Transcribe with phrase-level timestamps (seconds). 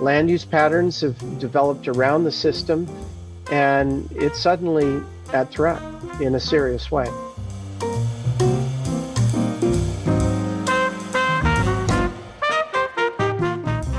[0.00, 2.88] land use patterns have developed around the system,
[3.50, 5.82] and it's suddenly at threat
[6.20, 7.08] in a serious way.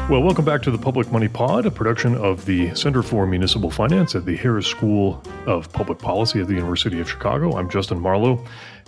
[0.10, 3.70] Well, welcome back to the Public Money Pod, a production of the Center for Municipal
[3.70, 7.56] Finance at the Harris School of Public Policy at the University of Chicago.
[7.56, 8.44] I'm Justin Marlowe,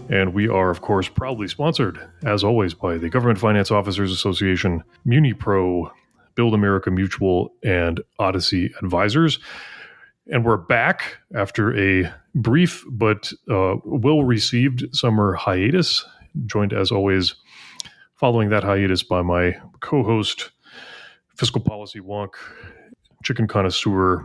[0.10, 4.84] and we are, of course, proudly sponsored, as always, by the Government Finance Officers Association,
[5.06, 5.92] MuniPro,
[6.36, 9.40] Build America Mutual, and Odyssey Advisors.
[10.32, 16.06] And we're back after a brief but uh, well received summer hiatus,
[16.46, 17.36] joined as always,
[18.16, 20.52] following that hiatus by my co host
[21.36, 22.34] fiscal policy wonk,
[23.24, 24.24] chicken connoisseur,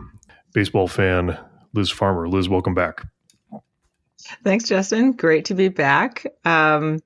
[0.53, 1.37] baseball fan,
[1.73, 2.27] Liz Farmer.
[2.27, 3.05] Liz, welcome back.
[4.43, 5.13] Thanks, Justin.
[5.13, 6.25] Great to be back.
[6.45, 6.99] Um,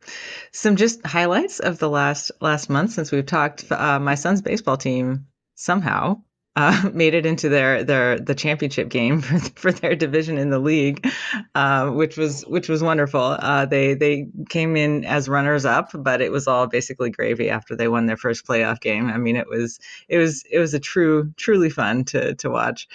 [0.51, 3.71] some just highlights of the last last month since we've talked.
[3.71, 6.21] Uh, my son's baseball team somehow
[6.55, 10.59] uh, made it into their their the championship game for, for their division in the
[10.59, 11.07] league,
[11.55, 13.21] uh, which was which was wonderful.
[13.21, 17.75] Uh, they they came in as runners up, but it was all basically gravy after
[17.75, 19.09] they won their first playoff game.
[19.09, 19.79] I mean, it was
[20.09, 22.87] it was it was a true truly fun to to watch.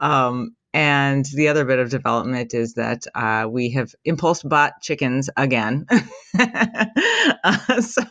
[0.00, 5.28] Um, and the other bit of development is that uh, we have impulse bought chickens
[5.36, 5.86] again.
[6.38, 8.02] uh, so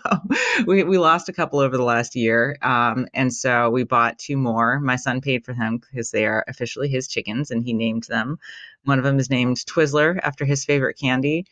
[0.67, 2.57] we, we lost a couple over the last year.
[2.61, 4.79] Um, and so we bought two more.
[4.79, 8.37] My son paid for them because they are officially his chickens and he named them.
[8.83, 11.47] One of them is named Twizzler after his favorite candy.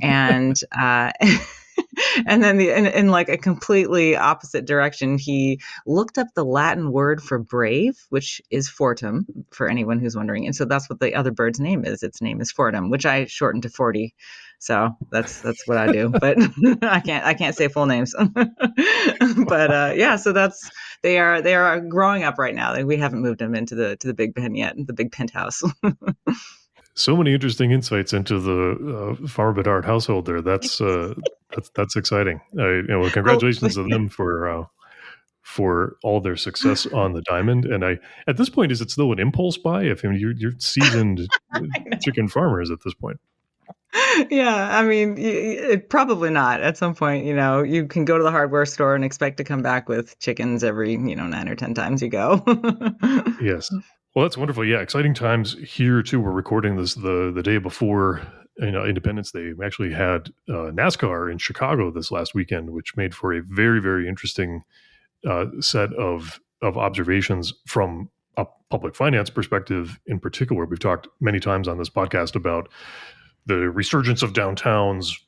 [0.00, 1.10] And uh,
[2.26, 6.92] and then the in, in, like a completely opposite direction, he looked up the Latin
[6.92, 10.46] word for brave, which is fortum, for anyone who's wondering.
[10.46, 12.02] And so that's what the other bird's name is.
[12.02, 14.14] Its name is fortum, which I shortened to forty.
[14.58, 16.38] So that's that's what I do, but
[16.82, 18.14] I can't I can't say full names.
[18.14, 20.70] but uh, yeah, so that's
[21.02, 22.80] they are they are growing up right now.
[22.82, 25.62] We haven't moved them into the to the big pen yet, the big penthouse
[26.94, 30.42] so many interesting insights into the uh, Farmer Bedard household there.
[30.42, 31.14] That's uh,
[31.50, 32.40] that's that's exciting.
[32.56, 34.64] Uh, you know, congratulations to them for uh,
[35.42, 37.64] for all their success on the diamond.
[37.64, 39.84] And I, at this point, is it still an impulse buy?
[39.84, 41.28] If I mean, you're, you're seasoned
[42.00, 43.18] chicken farmers at this point.
[44.30, 46.62] Yeah, I mean, it, probably not.
[46.62, 49.44] At some point, you know, you can go to the hardware store and expect to
[49.44, 52.42] come back with chickens every, you know, nine or ten times you go.
[53.42, 53.70] yes.
[54.14, 54.64] Well, that's wonderful.
[54.64, 56.20] Yeah, exciting times here too.
[56.20, 58.20] We're recording this the the day before
[58.58, 59.54] you know Independence Day.
[59.54, 63.80] We actually had uh, NASCAR in Chicago this last weekend, which made for a very
[63.80, 64.64] very interesting
[65.26, 69.98] uh, set of of observations from a public finance perspective.
[70.06, 72.68] In particular, we've talked many times on this podcast about
[73.46, 75.18] the resurgence of downtowns,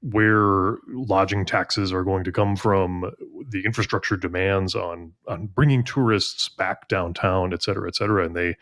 [0.00, 3.12] where lodging taxes are going to come from,
[3.50, 8.56] the infrastructure demands on on bringing tourists back downtown, et cetera, et cetera, and they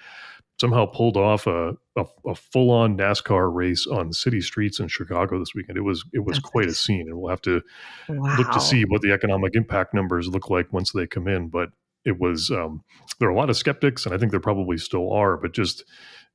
[0.60, 5.38] somehow pulled off a, a, a full on NASCAR race on city streets in Chicago
[5.38, 5.78] this weekend.
[5.78, 7.62] It was it was quite a scene, and we'll have to
[8.08, 8.36] wow.
[8.36, 11.48] look to see what the economic impact numbers look like once they come in.
[11.48, 11.70] But
[12.04, 12.82] it was um,
[13.20, 15.84] there are a lot of skeptics, and I think there probably still are, but just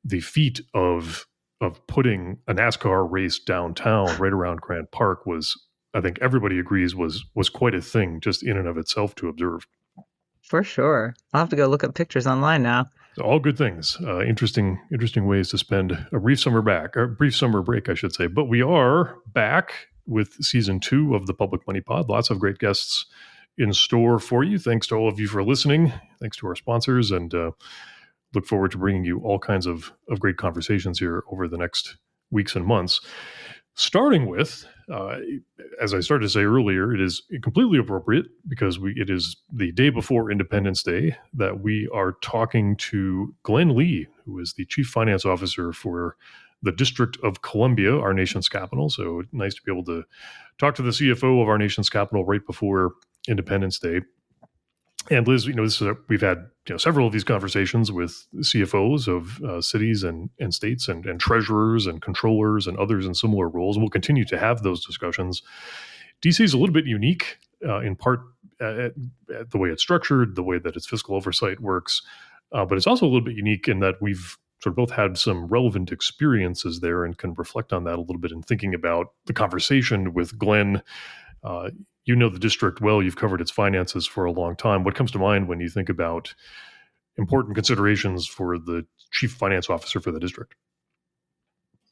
[0.03, 1.27] the feat of
[1.61, 5.57] of putting a NASCAR race downtown right around Grant Park was
[5.93, 9.27] I think everybody agrees was was quite a thing just in and of itself to
[9.27, 9.67] observe.
[10.41, 11.15] For sure.
[11.33, 12.89] I'll have to go look up pictures online now.
[13.21, 13.97] All good things.
[14.01, 17.93] Uh, interesting, interesting ways to spend a brief summer back, a brief summer break, I
[17.93, 18.27] should say.
[18.27, 22.09] But we are back with season two of the Public Money Pod.
[22.09, 23.05] Lots of great guests
[23.57, 24.57] in store for you.
[24.57, 25.93] Thanks to all of you for listening.
[26.19, 27.51] Thanks to our sponsors, and uh,
[28.33, 31.97] look forward to bringing you all kinds of, of great conversations here over the next
[32.31, 32.99] weeks and months.
[33.75, 35.17] Starting with, uh,
[35.81, 39.71] as I started to say earlier, it is completely appropriate because we it is the
[39.71, 44.87] day before Independence Day that we are talking to Glen Lee, who is the Chief
[44.87, 46.15] Finance Officer for
[46.61, 48.89] the District of Columbia, our nation's capital.
[48.89, 50.03] So nice to be able to
[50.57, 52.93] talk to the CFO of our nation's capital right before
[53.27, 54.01] Independence Day
[55.09, 57.91] and Liz, you know, this is a, we've had you know, several of these conversations
[57.91, 63.05] with CFOs of uh, cities and, and states and, and treasurers and controllers and others
[63.05, 63.77] in similar roles.
[63.77, 65.41] We'll continue to have those discussions.
[66.21, 68.21] DC is a little bit unique uh, in part
[68.61, 68.93] at,
[69.35, 72.01] at, the way it's structured, the way that its fiscal oversight works,
[72.53, 75.17] uh, but it's also a little bit unique in that we've sort of both had
[75.17, 79.07] some relevant experiences there and can reflect on that a little bit in thinking about
[79.25, 80.81] the conversation with Glen.
[81.43, 81.69] Uh,
[82.05, 83.01] you know the district well.
[83.01, 84.83] You've covered its finances for a long time.
[84.83, 86.33] What comes to mind when you think about
[87.17, 90.55] important considerations for the chief finance officer for the district?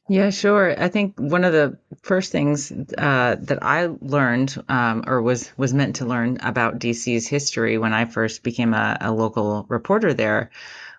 [0.08, 0.74] Yeah, sure.
[0.78, 5.72] I think one of the first things uh, that I learned, um, or was was
[5.72, 10.50] meant to learn about DC's history when I first became a, a local reporter there,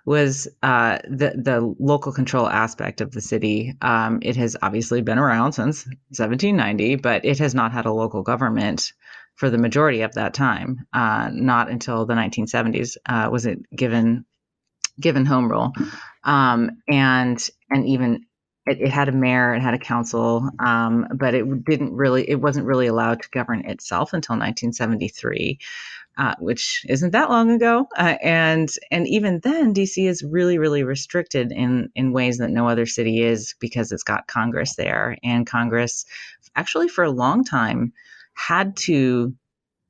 [0.05, 3.75] was uh, the the local control aspect of the city.
[3.81, 8.21] Um, it has obviously been around since 1790, but it has not had a local
[8.21, 8.91] government
[9.35, 10.85] for the majority of that time.
[10.93, 14.25] Uh, not until the 1970s uh, was it given
[14.99, 15.71] given home rule,
[16.23, 18.25] um, and and even
[18.65, 22.39] it, it, had a mayor, it had a council, um, but it didn't really, it
[22.39, 25.59] wasn't really allowed to govern itself until 1973.
[26.15, 30.83] Uh, which isn't that long ago, uh, and and even then, DC is really really
[30.83, 35.47] restricted in in ways that no other city is because it's got Congress there, and
[35.47, 36.05] Congress
[36.55, 37.93] actually for a long time
[38.35, 39.33] had to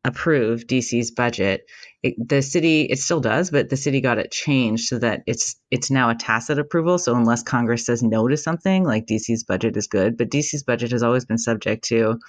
[0.05, 1.65] approve DC's budget.
[2.01, 5.55] It, the city, it still does, but the city got it changed so that it's
[5.71, 6.97] it's now a tacit approval.
[6.97, 10.91] So unless Congress says no to something, like DC's budget is good, but DC's budget
[10.91, 12.19] has always been subject to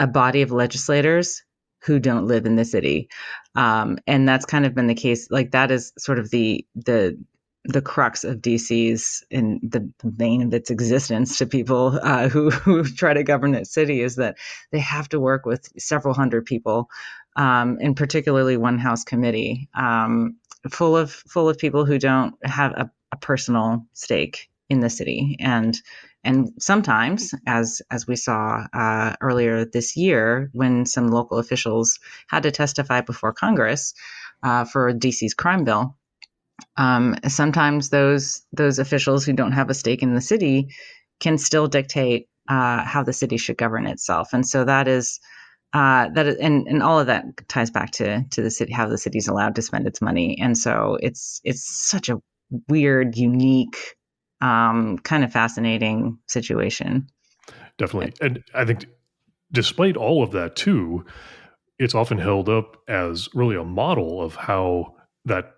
[0.00, 1.42] a body of legislators
[1.84, 3.08] who don't live in the city,
[3.54, 5.30] um, and that's kind of been the case.
[5.30, 7.18] Like that is sort of the the
[7.64, 12.84] the crux of DC's in the vein of its existence to people uh, who, who
[12.84, 14.36] try to govern its city is that
[14.70, 16.90] they have to work with several hundred people,
[17.36, 20.36] um, and particularly one House committee um,
[20.70, 25.36] full of full of people who don't have a, a personal stake in the city
[25.40, 25.80] and
[26.24, 31.98] and sometimes as as we saw uh, earlier this year when some local officials
[32.28, 33.94] had to testify before Congress
[34.42, 35.96] uh, for DC's crime bill
[36.76, 40.68] um, sometimes those those officials who don't have a stake in the city
[41.20, 45.20] can still dictate uh, how the city should govern itself, and so that is
[45.72, 48.98] uh, that and and all of that ties back to to the city how the
[48.98, 52.20] city's allowed to spend its money, and so it's it's such a
[52.68, 53.96] weird, unique,
[54.44, 57.08] um, kind of fascinating situation.
[57.78, 58.86] Definitely, and I think
[59.50, 61.04] despite all of that too,
[61.78, 64.94] it's often held up as really a model of how
[65.24, 65.54] that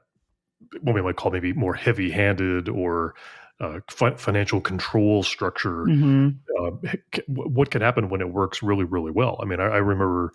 [0.81, 3.15] what we might call maybe more heavy-handed or
[3.61, 5.85] uh, fi- financial control structure.
[5.85, 6.29] Mm-hmm.
[6.59, 6.93] Uh,
[7.27, 9.39] what can happen when it works really, really well?
[9.43, 10.33] I mean, I, I remember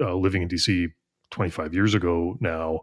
[0.00, 0.88] uh, living in DC
[1.30, 2.80] 25 years ago now.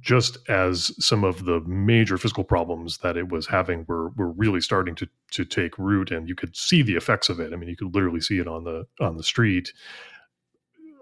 [0.00, 4.60] Just as some of the major fiscal problems that it was having were were really
[4.60, 7.52] starting to to take root, and you could see the effects of it.
[7.52, 9.72] I mean, you could literally see it on the on the street.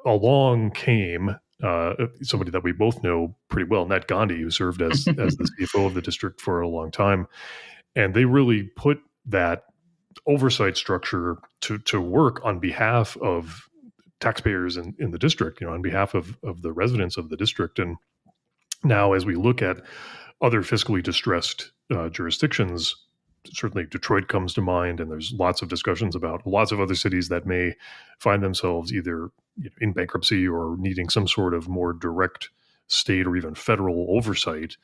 [0.04, 5.06] Along came uh, somebody that we both know pretty well, Nat Gandhi, who served as
[5.18, 7.28] as the CFO of the district for a long time,
[7.94, 9.64] and they really put that
[10.26, 13.68] oversight structure to to work on behalf of
[14.20, 17.36] taxpayers in, in the district, you know, on behalf of of the residents of the
[17.36, 17.78] district.
[17.78, 17.96] And
[18.84, 19.78] now, as we look at
[20.40, 22.96] other fiscally distressed uh, jurisdictions,
[23.46, 27.28] certainly Detroit comes to mind, and there's lots of discussions about lots of other cities
[27.28, 27.74] that may
[28.18, 29.30] find themselves either
[29.80, 32.50] in bankruptcy or needing some sort of more direct
[32.86, 34.76] state or even federal oversight.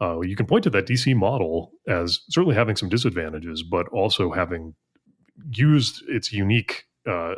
[0.00, 4.30] Uh, you can point to that DC model as certainly having some disadvantages, but also
[4.30, 4.74] having
[5.52, 7.34] used its unique uh,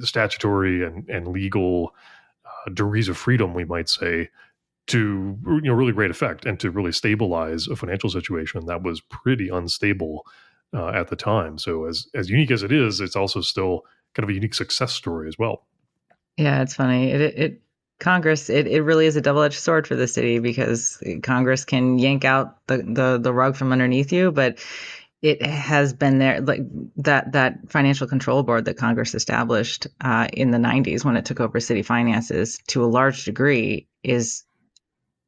[0.00, 1.94] statutory and, and legal
[2.44, 4.28] uh, degrees of freedom, we might say,
[4.88, 9.00] to you know really great effect and to really stabilize a financial situation that was
[9.00, 10.26] pretty unstable
[10.74, 11.58] uh, at the time.
[11.58, 13.82] So as as unique as it is, it's also still
[14.14, 15.66] kind of a unique success story as well.
[16.36, 17.10] Yeah, it's funny.
[17.10, 17.62] It, it
[18.00, 21.98] Congress, it, it really is a double edged sword for the city because Congress can
[21.98, 24.58] yank out the, the the rug from underneath you, but
[25.22, 26.62] it has been there like
[26.96, 31.38] that that financial control board that Congress established uh, in the 90s when it took
[31.38, 34.42] over city finances to a large degree is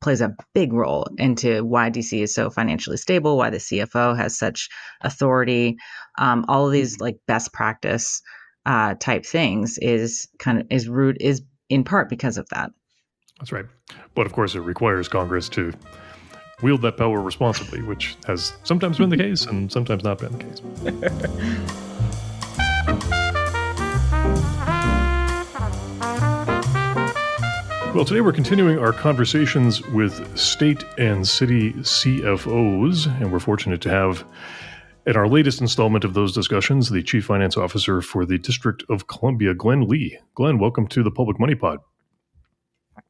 [0.04, 4.38] plays a big role into why DC is so financially stable, why the CFO has
[4.38, 4.68] such
[5.00, 5.76] authority.
[6.18, 8.20] Um, all of these like best practice
[8.66, 12.70] uh, type things is kind of is root is in part because of that.
[13.38, 13.64] That's right,
[14.14, 15.72] but of course it requires Congress to
[16.62, 20.44] wield that power responsibly, which has sometimes been the case and sometimes not been the
[20.44, 22.30] case.
[27.94, 33.88] Well, today we're continuing our conversations with state and city CFOs, and we're fortunate to
[33.88, 34.24] have
[35.06, 39.06] in our latest installment of those discussions the Chief Finance Officer for the District of
[39.06, 40.18] Columbia, Glen Lee.
[40.34, 41.78] Glen, welcome to the Public Money Pod.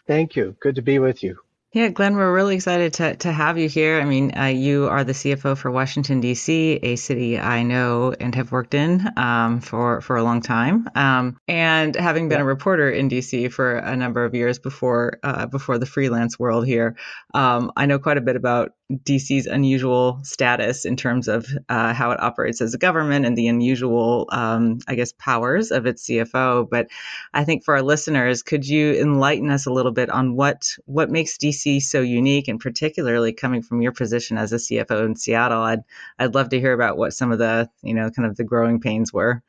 [0.06, 0.54] Thank you.
[0.60, 1.38] Good to be with you.
[1.74, 4.00] Yeah, Glen, we're really excited to, to have you here.
[4.00, 8.32] I mean, uh, you are the CFO for Washington, D.C., a city I know and
[8.36, 10.88] have worked in um, for, for a long time.
[10.94, 12.44] Um, and having been yeah.
[12.44, 13.48] a reporter in D.C.
[13.48, 16.94] for a number of years before uh, before the freelance world here,
[17.34, 22.10] um, I know quite a bit about DC's unusual status in terms of uh, how
[22.10, 26.68] it operates as a government and the unusual, um, I guess, powers of its CFO.
[26.68, 26.88] But
[27.32, 31.10] I think for our listeners, could you enlighten us a little bit on what what
[31.10, 35.62] makes DC so unique, and particularly coming from your position as a CFO in Seattle?
[35.62, 35.84] I'd
[36.18, 38.80] I'd love to hear about what some of the you know kind of the growing
[38.80, 39.42] pains were.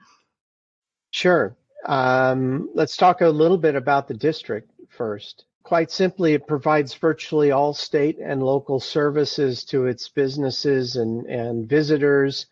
[1.12, 1.56] Sure.
[1.86, 5.46] Um, let's talk a little bit about the district first.
[5.66, 11.68] Quite simply, it provides virtually all state and local services to its businesses and, and
[11.68, 12.46] visitors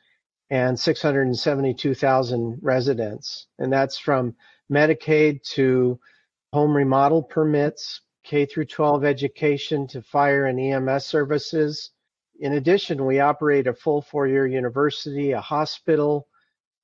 [0.49, 3.45] and 672,000 residents.
[3.59, 4.35] And that's from
[4.71, 5.99] Medicaid to
[6.53, 11.91] home remodel permits, K through 12 education to fire and EMS services.
[12.39, 16.27] In addition, we operate a full four-year university, a hospital,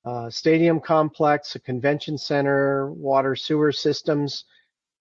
[0.04, 4.44] a stadium complex, a convention center, water sewer systems,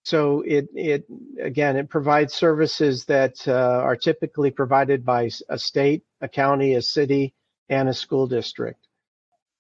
[0.03, 1.05] so it it
[1.41, 6.81] again it provides services that uh, are typically provided by a state, a county, a
[6.81, 7.33] city,
[7.69, 8.87] and a school district.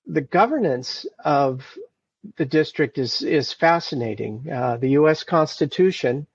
[0.07, 1.65] The governance of
[2.37, 4.45] the district is is fascinating.
[4.51, 5.23] Uh, the U.S.
[5.23, 6.27] Constitution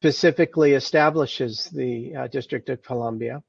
[0.00, 3.42] specifically establishes the uh, District of Columbia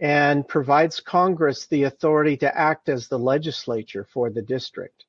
[0.00, 5.04] and provides Congress the authority to act as the legislature for the district.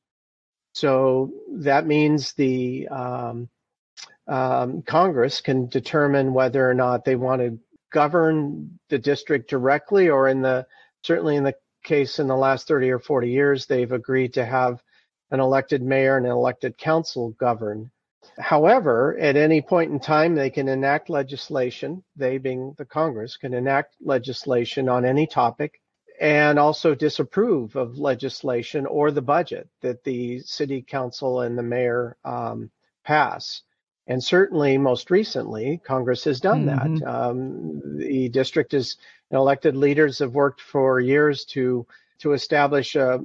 [0.73, 3.49] So that means the um,
[4.27, 7.59] um, Congress can determine whether or not they want to
[7.91, 10.65] govern the district directly, or in the
[11.01, 14.81] certainly in the case in the last 30 or 40 years, they've agreed to have
[15.31, 17.91] an elected mayor and an elected council govern.
[18.37, 23.53] However, at any point in time, they can enact legislation, they being the Congress, can
[23.53, 25.81] enact legislation on any topic
[26.19, 32.17] and also disapprove of legislation or the budget that the city council and the mayor
[32.25, 32.69] um,
[33.05, 33.61] pass.
[34.09, 36.95] And certainly, most recently, Congress has done mm-hmm.
[36.95, 37.07] that.
[37.07, 38.97] Um, the district is
[39.29, 41.85] elected leaders have worked for years to
[42.17, 43.19] to establish uh,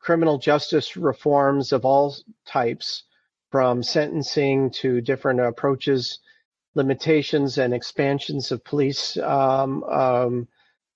[0.00, 2.16] criminal justice reforms of all
[2.46, 3.04] types,
[3.50, 6.18] from sentencing to different approaches,
[6.74, 10.48] limitations, and expansions of police um, um,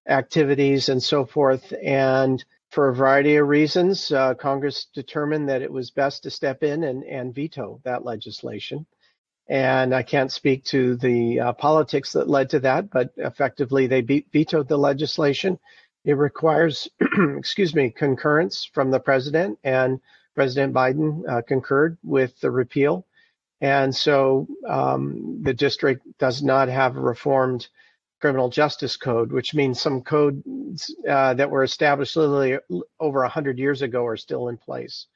[0.08, 1.72] activities, and so forth.
[1.82, 6.62] And for a variety of reasons, uh, Congress determined that it was best to step
[6.62, 8.86] in and, and veto that legislation.
[9.48, 14.02] And I can't speak to the uh, politics that led to that, but effectively they
[14.02, 15.58] be- vetoed the legislation.
[16.04, 16.88] It requires,
[17.38, 20.00] excuse me, concurrence from the president, and
[20.34, 23.06] President Biden uh, concurred with the repeal.
[23.60, 27.68] And so um, the district does not have a reformed
[28.20, 32.58] criminal justice code, which means some codes uh, that were established literally
[33.00, 35.06] over 100 years ago are still in place.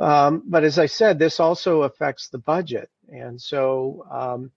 [0.00, 2.90] Um, but as I said, this also affects the budget.
[3.12, 4.50] And so um,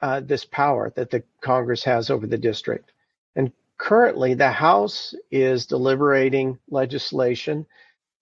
[0.00, 2.92] uh, this power that the Congress has over the district.
[3.34, 7.66] And currently, the House is deliberating legislation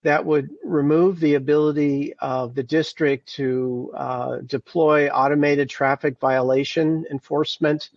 [0.03, 7.89] that would remove the ability of the district to uh, deploy automated traffic violation enforcement,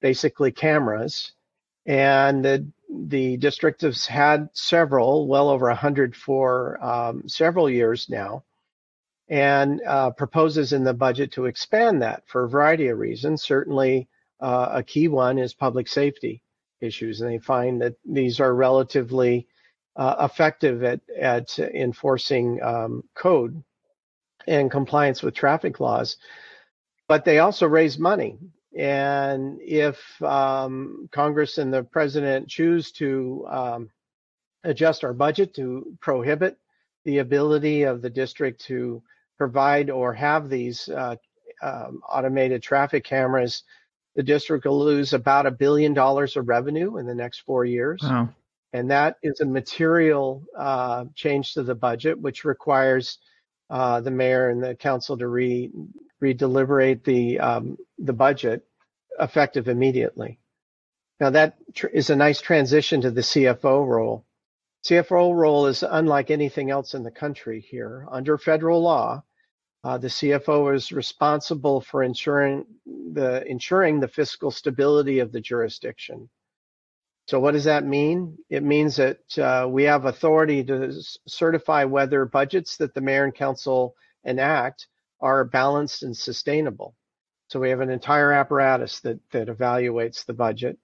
[0.00, 1.32] basically cameras.
[1.86, 8.42] And the, the district has had several, well over 100 for um, several years now
[9.28, 13.42] and uh, proposes in the budget to expand that for a variety of reasons.
[13.42, 14.08] Certainly,
[14.40, 16.42] uh, a key one is public safety
[16.80, 19.46] issues, and they find that these are relatively
[19.96, 23.62] uh, effective at, at enforcing um, code
[24.46, 26.18] and compliance with traffic laws.
[27.08, 28.38] But they also raise money.
[28.76, 33.90] And if um, Congress and the president choose to um,
[34.64, 36.58] adjust our budget to prohibit
[37.04, 39.02] the ability of the district to
[39.38, 41.16] provide or have these uh,
[41.62, 43.62] um, automated traffic cameras,
[44.14, 48.00] the district will lose about a billion dollars of revenue in the next four years.
[48.02, 48.30] Wow.
[48.72, 53.18] And that is a material uh, change to the budget, which requires
[53.70, 55.70] uh, the mayor and the council to re
[56.22, 58.66] redeliberate the um, the budget
[59.18, 60.38] effective immediately.
[61.20, 64.24] Now that tr- is a nice transition to the CFO role.
[64.86, 68.06] CFO role is unlike anything else in the country here.
[68.08, 69.24] Under federal law,
[69.82, 76.30] uh, the CFO is responsible for ensuring the ensuring the fiscal stability of the jurisdiction.
[77.26, 78.38] So what does that mean?
[78.48, 80.92] It means that uh, we have authority to
[81.26, 84.86] certify whether budgets that the mayor and council enact
[85.20, 86.94] are balanced and sustainable.
[87.48, 90.78] So we have an entire apparatus that that evaluates the budget.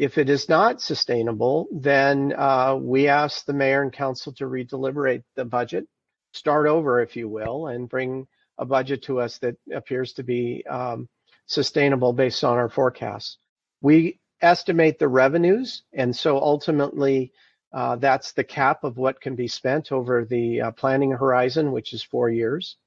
[0.00, 5.24] If it is not sustainable, then uh, we ask the mayor and council to redeliberate
[5.36, 5.86] the budget,
[6.32, 8.26] start over, if you will, and bring
[8.56, 11.06] a budget to us that appears to be um,
[11.44, 13.36] sustainable based on our forecasts.
[13.82, 17.34] We estimate the revenues, and so ultimately
[17.74, 21.92] uh, that's the cap of what can be spent over the uh, planning horizon, which
[21.92, 22.78] is four years.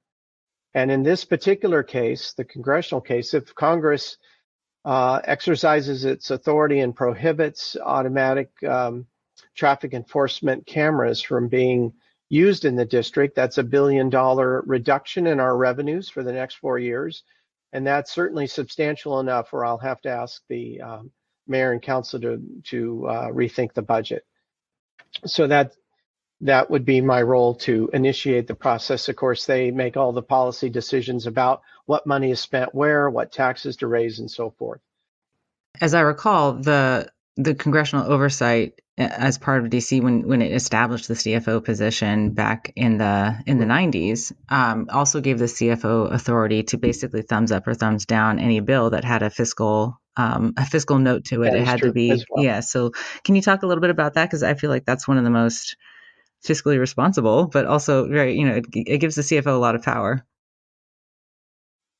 [0.73, 4.17] And in this particular case, the congressional case, if Congress
[4.85, 9.05] uh, exercises its authority and prohibits automatic um,
[9.55, 11.93] traffic enforcement cameras from being
[12.29, 16.55] used in the district, that's a billion dollar reduction in our revenues for the next
[16.55, 17.23] four years.
[17.71, 21.11] And that's certainly substantial enough where I'll have to ask the um,
[21.47, 24.25] mayor and council to, to uh, rethink the budget.
[25.25, 25.73] So that
[26.43, 29.09] that would be my role to initiate the process.
[29.09, 33.31] Of course, they make all the policy decisions about what money is spent where, what
[33.31, 34.81] taxes to raise, and so forth.
[35.81, 40.51] As I recall, the the congressional oversight uh, as part of DC when when it
[40.51, 46.11] established the CFO position back in the in the 90s um, also gave the CFO
[46.11, 50.53] authority to basically thumbs up or thumbs down any bill that had a fiscal um,
[50.57, 51.51] a fiscal note to it.
[51.51, 52.43] That it had to be well.
[52.43, 52.59] yeah.
[52.59, 52.91] So
[53.23, 55.23] can you talk a little bit about that because I feel like that's one of
[55.23, 55.75] the most
[56.45, 59.83] fiscally responsible, but also very you know it, it gives the CFO a lot of
[59.83, 60.25] power.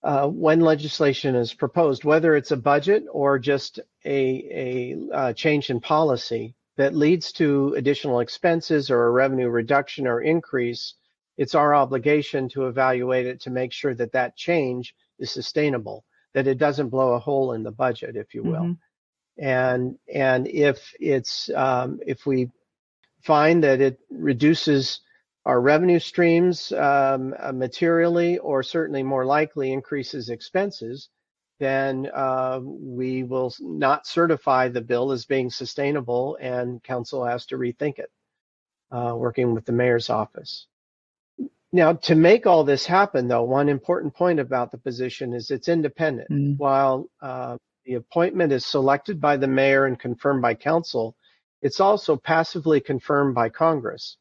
[0.03, 4.17] Uh, when legislation is proposed, whether it's a budget or just a,
[4.51, 10.19] a uh, change in policy that leads to additional expenses or a revenue reduction or
[10.19, 10.95] increase,
[11.37, 16.47] it's our obligation to evaluate it to make sure that that change is sustainable, that
[16.47, 18.61] it doesn't blow a hole in the budget, if you will.
[18.61, 19.43] Mm-hmm.
[19.45, 22.51] And and if it's um, if we
[23.23, 25.01] find that it reduces
[25.45, 31.09] our revenue streams um, uh, materially, or certainly more likely increases expenses,
[31.59, 37.57] then uh, we will not certify the bill as being sustainable, and council has to
[37.57, 38.09] rethink it,
[38.91, 40.67] uh, working with the mayor's office.
[41.73, 45.67] Now, to make all this happen, though, one important point about the position is it's
[45.67, 46.29] independent.
[46.29, 46.57] Mm.
[46.57, 51.15] While uh, the appointment is selected by the mayor and confirmed by council,
[51.63, 54.17] it's also passively confirmed by Congress.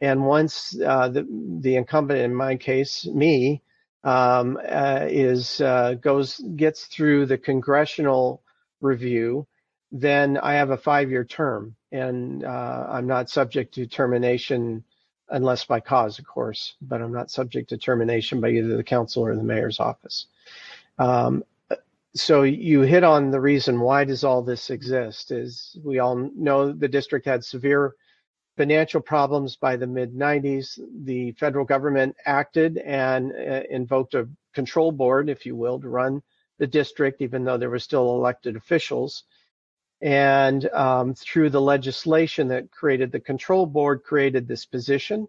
[0.00, 1.26] And once uh, the,
[1.60, 3.62] the incumbent, in my case, me,
[4.04, 8.42] um, uh, is uh, goes gets through the congressional
[8.80, 9.46] review,
[9.90, 14.84] then I have a five-year term, and uh, I'm not subject to termination
[15.28, 16.76] unless by cause, of course.
[16.80, 20.26] But I'm not subject to termination by either the council or the mayor's office.
[20.98, 21.42] Um,
[22.16, 25.30] so you hit on the reason why does all this exist?
[25.30, 27.94] Is we all know the district had severe
[28.56, 30.78] financial problems by the mid 90s.
[31.04, 36.22] The federal government acted and uh, invoked a control board, if you will, to run
[36.58, 39.24] the district, even though there were still elected officials.
[40.00, 45.28] And um, through the legislation that created the control board, created this position.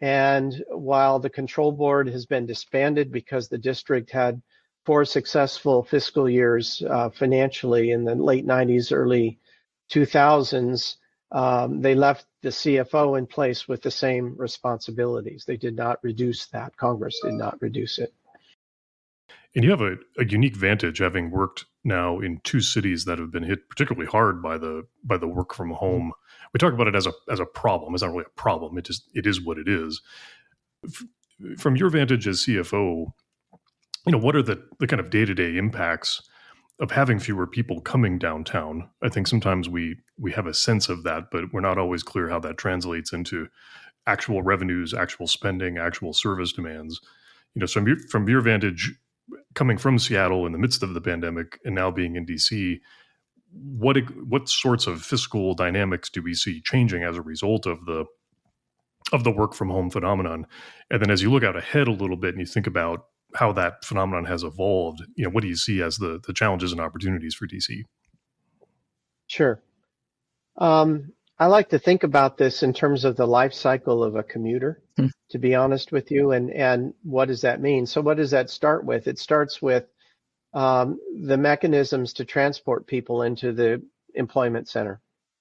[0.00, 4.40] And while the control board has been disbanded because the district had
[4.88, 9.38] four successful fiscal years uh, financially in the late 90s, early
[9.92, 10.96] 2000s,
[11.30, 15.44] um, they left the CFO in place with the same responsibilities.
[15.46, 16.74] They did not reduce that.
[16.78, 18.14] Congress did not reduce it.
[19.54, 23.30] And you have a, a, unique vantage having worked now in two cities that have
[23.30, 26.12] been hit particularly hard by the by the work from home.
[26.54, 27.92] We talk about it as a as a problem.
[27.92, 28.78] It's not really a problem.
[28.78, 30.00] It just it is what it is.
[30.82, 31.04] F-
[31.58, 33.12] from your vantage as CFO,
[34.06, 36.22] you know what are the the kind of day to day impacts
[36.80, 38.88] of having fewer people coming downtown.
[39.02, 42.28] I think sometimes we we have a sense of that, but we're not always clear
[42.28, 43.48] how that translates into
[44.06, 47.00] actual revenues, actual spending, actual service demands.
[47.54, 48.94] You know, so from your, from your vantage,
[49.54, 52.78] coming from Seattle in the midst of the pandemic and now being in DC,
[53.52, 58.04] what what sorts of fiscal dynamics do we see changing as a result of the
[59.12, 60.46] of the work from home phenomenon?
[60.90, 63.52] And then as you look out ahead a little bit and you think about how
[63.52, 65.02] that phenomenon has evolved.
[65.14, 67.82] You know, what do you see as the the challenges and opportunities for DC?
[69.26, 69.62] Sure.
[70.56, 74.22] Um, I like to think about this in terms of the life cycle of a
[74.22, 74.82] commuter.
[74.96, 75.06] Hmm.
[75.30, 77.86] To be honest with you, and and what does that mean?
[77.86, 79.06] So, what does that start with?
[79.06, 79.84] It starts with
[80.54, 83.82] um, the mechanisms to transport people into the
[84.14, 85.00] employment center,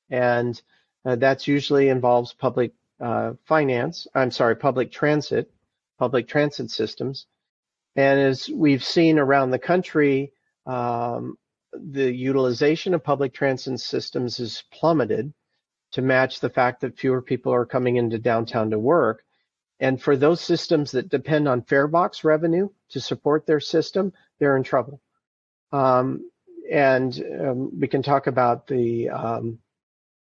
[0.10, 0.62] and
[1.06, 4.08] uh, that's usually involves public uh, finance.
[4.14, 5.50] I'm sorry, public transit,
[5.98, 7.26] public transit systems.
[7.98, 10.32] And as we've seen around the country,
[10.68, 11.36] um,
[11.74, 15.34] the utilization of public transit systems has plummeted
[15.94, 19.24] to match the fact that fewer people are coming into downtown to work.
[19.80, 24.64] And for those systems that depend on farebox revenue to support their system, they're in
[24.64, 25.02] trouble.
[25.72, 26.30] Um,
[26.72, 29.60] and um, we can talk about the um,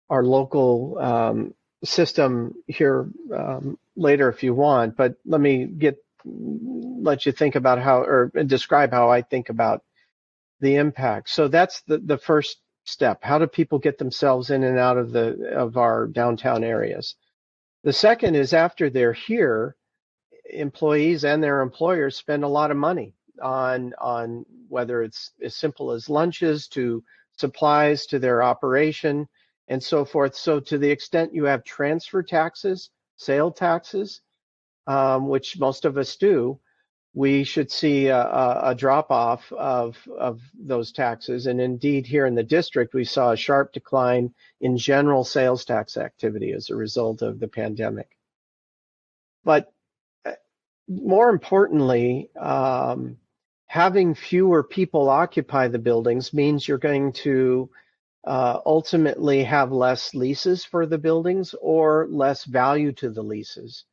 [0.09, 4.95] our local um, system here um, later if you want.
[4.95, 9.83] But let me get let you think about how or describe how I think about
[10.59, 11.29] the impact.
[11.29, 13.19] So that's the, the first step.
[13.23, 17.15] How do people get themselves in and out of the of our downtown areas?
[17.83, 19.75] The second is after they're here,
[20.49, 25.91] employees and their employers spend a lot of money on on whether it's as simple
[25.91, 27.03] as lunches to
[27.37, 29.27] supplies to their operation
[29.69, 30.35] and so forth.
[30.35, 34.21] So to the extent you have transfer taxes, sale taxes,
[34.89, 36.59] um, which most of us do,
[37.13, 41.45] we should see a, a, drop off of, of those taxes.
[41.45, 45.95] And indeed, here in the district, we saw a sharp decline in general sales tax
[45.95, 48.17] activity as a result of the pandemic.
[49.43, 49.71] But
[50.25, 50.31] uh,
[50.87, 53.17] more importantly, um,
[53.67, 57.69] having fewer people occupy the buildings means you're going to
[58.25, 63.85] uh, ultimately have less leases for the buildings or less value to the leases.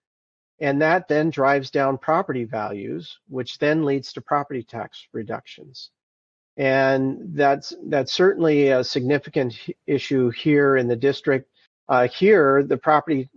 [0.60, 5.90] And that then drives down property values, which then leads to property tax reductions.
[6.56, 9.54] And that's that's certainly a significant
[9.86, 11.50] issue here in the district.
[11.88, 13.28] Uh, here, the property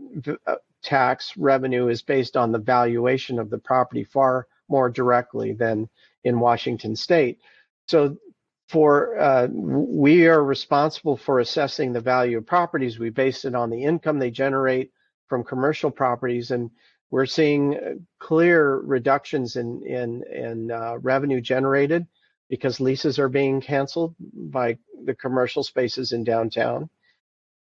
[0.47, 5.89] uh, tax revenue is based on the valuation of the property far more directly than
[6.23, 7.39] in Washington State.
[7.87, 8.17] So,
[8.69, 12.99] for uh, we are responsible for assessing the value of properties.
[12.99, 14.91] We base it on the income they generate
[15.27, 16.71] from commercial properties, and
[17.11, 22.05] we're seeing uh, clear reductions in uh, revenue generated
[22.49, 26.89] because leases are being canceled by the commercial spaces in downtown.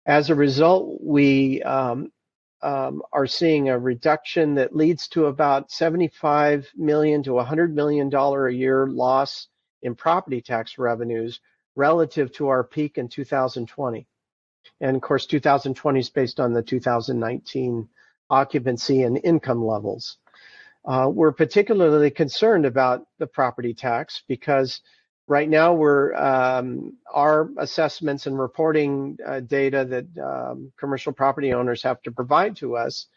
[0.05, 2.11] As a result, we um,
[2.61, 8.47] um, are seeing a reduction that leads to about 75 million to 100 million dollar
[8.47, 9.47] a year loss
[9.81, 11.39] in property tax revenues
[11.75, 14.07] relative to our peak in 2020.
[14.81, 17.87] And of course, 2020 is based on the 2019
[18.29, 20.17] occupancy and income levels.
[20.85, 24.81] Uh, we're particularly concerned about the property tax because
[25.27, 31.81] right now we're um, our assessments and reporting uh, data that um, commercial property owners
[31.81, 33.07] have to provide to us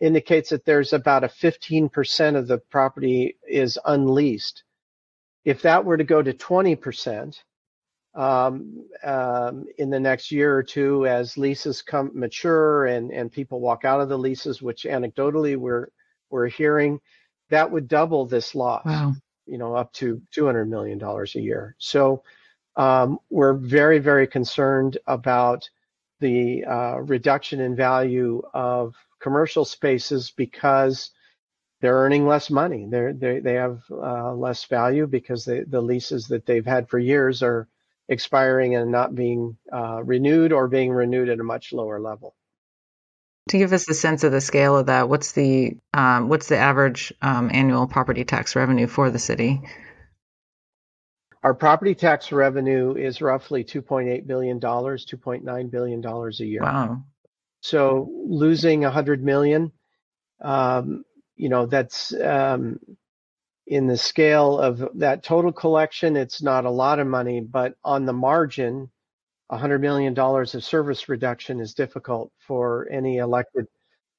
[0.00, 4.62] indicates that there's about a 15% of the property is unleased.
[5.44, 7.36] If that were to go to 20%,
[8.14, 13.60] um, um, in the next year or two as leases come mature and, and people
[13.60, 15.88] walk out of the leases, which anecdotally we're
[16.30, 17.00] we're hearing,
[17.50, 18.84] that would double this loss.
[18.84, 19.14] Wow.
[19.46, 21.74] You know, up to two hundred million dollars a year.
[21.78, 22.22] So
[22.76, 25.68] um, we're very very concerned about
[26.20, 31.10] the uh, reduction in value of commercial spaces because
[31.80, 32.86] they're earning less money.
[32.88, 36.98] They're, they they have uh, less value because they, the leases that they've had for
[36.98, 37.68] years are
[38.10, 42.34] expiring and not being uh, renewed or being renewed at a much lower level.
[43.48, 46.58] To give us a sense of the scale of that, what's the um, what's the
[46.58, 49.62] average um, annual property tax revenue for the city?
[51.42, 56.62] Our property tax revenue is roughly 2.8 billion dollars, 2.9 billion dollars a year.
[56.62, 57.04] Wow!
[57.62, 59.72] So losing 100 million,
[60.40, 61.04] um,
[61.36, 62.78] you know, that's um,
[63.70, 68.04] in the scale of that total collection, it's not a lot of money, but on
[68.04, 68.90] the margin,
[69.52, 73.66] $100 million of service reduction is difficult for any elected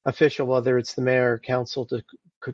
[0.05, 2.01] official, whether it's the mayor or council, to,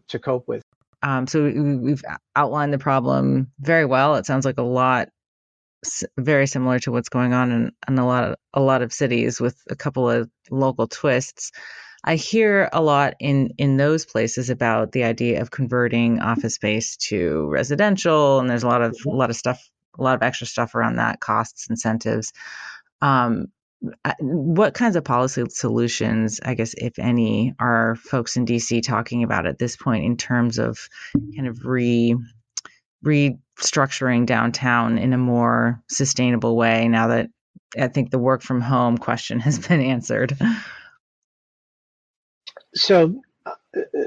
[0.07, 0.63] to cope with.
[1.03, 2.03] Um, so we've
[2.35, 4.15] outlined the problem very well.
[4.15, 5.09] It sounds like a lot
[6.17, 9.39] very similar to what's going on in, in a lot of a lot of cities
[9.39, 11.51] with a couple of local twists.
[12.07, 16.95] I hear a lot in in those places about the idea of converting office space
[17.09, 20.47] to residential, and there's a lot of a lot of stuff, a lot of extra
[20.47, 22.31] stuff around that, costs, incentives.
[23.01, 23.47] Um,
[24.21, 29.45] what kinds of policy solutions, I guess, if any, are folks in DC talking about
[29.45, 30.87] at this point in terms of
[31.35, 32.15] kind of re
[33.05, 36.87] restructuring downtown in a more sustainable way?
[36.87, 37.27] Now that
[37.77, 40.37] I think the work from home question has been answered.
[42.77, 43.51] So uh,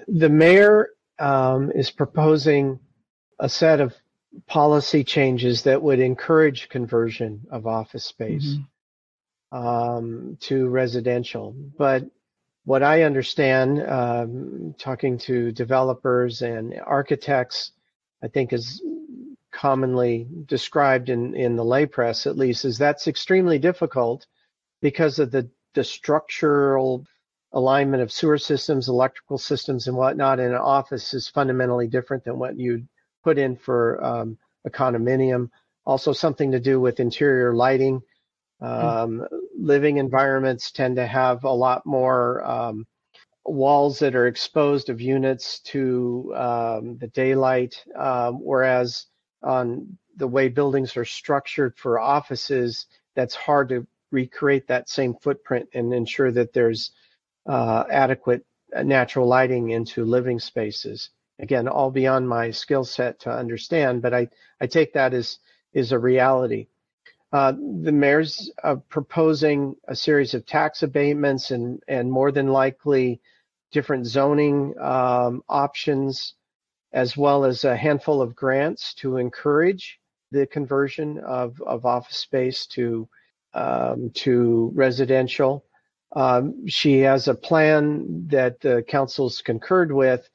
[0.07, 2.79] the mayor um, is proposing
[3.39, 3.95] a set of
[4.47, 8.57] policy changes that would encourage conversion of office space
[9.53, 9.57] mm-hmm.
[9.57, 11.55] um, to residential.
[11.77, 12.05] But
[12.65, 17.73] what I understand, um, talking to developers and architects,
[18.23, 18.83] I think is
[19.51, 24.27] commonly described in, in the lay press at least, is that's extremely difficult
[24.81, 27.05] because of the, the structural
[27.53, 32.39] alignment of sewer systems, electrical systems, and whatnot in an office is fundamentally different than
[32.39, 32.87] what you'd
[33.25, 35.51] put in for um, a condominium.
[35.85, 38.01] Also, something to do with interior lighting.
[38.61, 39.25] Um, mm-hmm.
[39.59, 42.87] Living environments tend to have a lot more um,
[43.45, 49.07] walls that are exposed of units to um, the daylight, um, whereas
[49.43, 52.87] on the way buildings are structured for offices,
[53.17, 56.93] that's hard to recreate that same footprint and ensure that there's
[57.49, 61.11] adequate uh, natural lighting into living spaces.
[61.39, 64.29] Again, all beyond my skill set to understand, but I,
[64.61, 65.39] I take that as
[65.73, 66.67] is a reality.
[67.33, 73.21] Uh, the mayor's uh, proposing a series of tax abatements and, and more than likely
[73.71, 76.35] different zoning um, options,
[76.93, 80.01] as well as a handful of grants to encourage
[80.33, 83.09] the conversion of, of office space to
[83.55, 85.65] um, to residential.
[86.13, 90.29] Um, she has a plan that the council's concurred with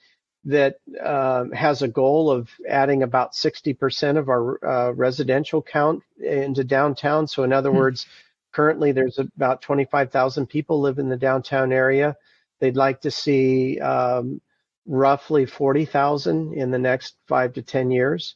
[0.45, 6.63] that uh, has a goal of adding about 60% of our uh, residential count into
[6.63, 7.27] downtown.
[7.27, 7.77] So, in other hmm.
[7.77, 8.05] words,
[8.53, 12.15] currently there's about 25,000 people live in the downtown area.
[12.59, 14.39] They'd like to see um,
[14.85, 18.35] roughly 40,000 in the next five to 10 years.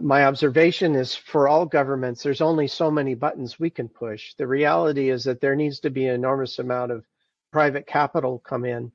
[0.00, 4.34] My observation is for all governments, there's only so many buttons we can push.
[4.34, 7.04] The reality is that there needs to be an enormous amount of
[7.52, 8.90] private capital come in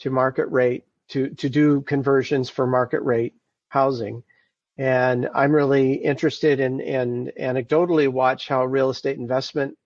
[0.00, 3.34] to market rate to, to do conversions for market rate
[3.68, 4.22] housing.
[4.76, 9.78] And I'm really interested in, in anecdotally watch how real estate investment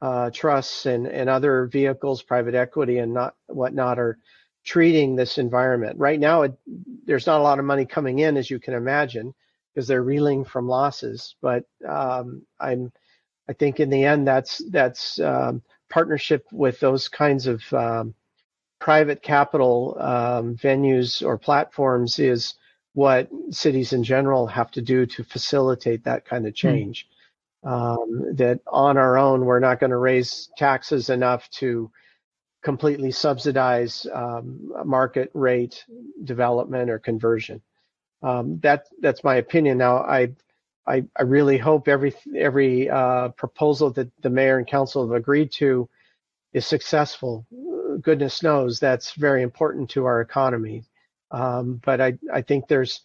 [0.00, 4.18] uh, trusts and, and other vehicles, private equity and not whatnot are
[4.64, 5.98] treating this environment.
[5.98, 6.54] Right now, it,
[7.06, 9.34] there's not a lot of money coming in, as you can imagine,
[9.76, 11.36] because they're reeling from losses.
[11.42, 12.90] But um, I'm,
[13.46, 15.60] I think in the end, that's that's um,
[15.90, 18.14] partnership with those kinds of um,
[18.78, 22.54] private capital um, venues or platforms is
[22.94, 26.68] what cities in general have to do to facilitate that kind of hmm.
[26.68, 27.06] change.
[27.06, 27.12] Mm.
[27.68, 31.90] Um, that on our own, we're not going to raise taxes enough to
[32.62, 35.84] completely subsidize um, market rate
[36.22, 37.60] development or conversion.
[38.26, 39.78] Um, that that's my opinion.
[39.78, 40.30] Now, I,
[40.86, 45.52] I, I really hope every every uh, proposal that the mayor and council have agreed
[45.52, 45.88] to
[46.52, 47.46] is successful
[48.00, 50.84] goodness knows that's very important to our economy.
[51.30, 53.00] Um, but I, I think there's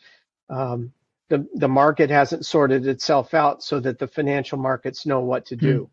[0.49, 0.93] um,
[1.29, 5.55] the the market hasn't sorted itself out so that the financial markets know what to
[5.55, 5.89] do,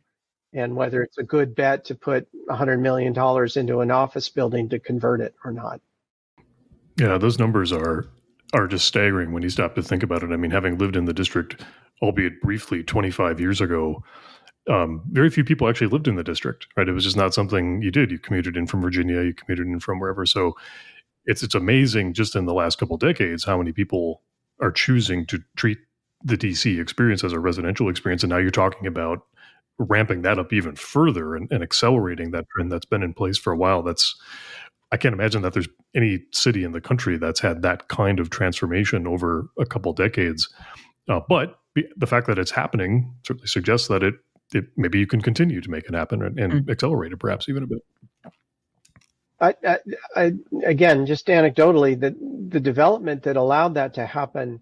[0.55, 0.61] mm.
[0.61, 4.69] and whether it's a good bet to put 100 million dollars into an office building
[4.69, 5.81] to convert it or not.
[6.99, 8.07] Yeah, those numbers are
[8.55, 10.31] are just staggering when you stop to think about it.
[10.31, 11.65] I mean, having lived in the district,
[12.03, 14.03] albeit briefly, 25 years ago,
[14.69, 16.89] um, very few people actually lived in the district, right?
[16.89, 18.11] It was just not something you did.
[18.11, 20.27] You commuted in from Virginia, you commuted in from wherever.
[20.27, 20.55] So
[21.25, 24.23] it's it's amazing just in the last couple decades how many people
[24.61, 25.79] are choosing to treat
[26.25, 28.23] the DC experience as a residential experience.
[28.23, 29.21] And now you're talking about
[29.79, 33.53] ramping that up even further and, and accelerating that trend that's been in place for
[33.53, 33.83] a while.
[33.83, 34.17] That's
[34.90, 38.31] I can't imagine that there's any city in the country that's had that kind of
[38.31, 40.48] transformation over a couple decades.
[41.09, 41.59] Uh, but
[41.96, 44.14] the fact that it's happening certainly suggests that it
[44.55, 46.70] it, maybe you can continue to make it happen and, and mm.
[46.70, 47.83] accelerate it perhaps even a bit.
[49.40, 49.79] I, I,
[50.16, 50.33] I,
[50.64, 52.16] again, just anecdotally, the
[52.48, 54.61] the development that allowed that to happen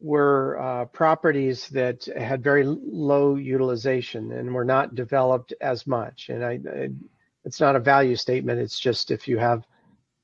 [0.00, 6.30] were uh, properties that had very low utilization and were not developed as much.
[6.30, 6.88] And I, I,
[7.44, 8.60] it's not a value statement.
[8.60, 9.64] It's just if you have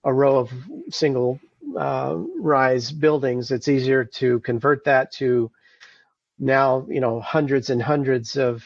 [0.05, 0.52] a row of
[0.90, 1.40] single
[1.76, 5.50] uh, rise buildings, it's easier to convert that to
[6.38, 8.64] now you know hundreds and hundreds of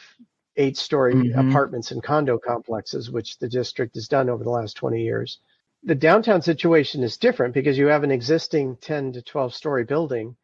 [0.57, 1.49] eight story mm-hmm.
[1.49, 5.39] apartments and condo complexes which the district has done over the last 20 years
[5.83, 10.35] the downtown situation is different because you have an existing 10 to 12 story building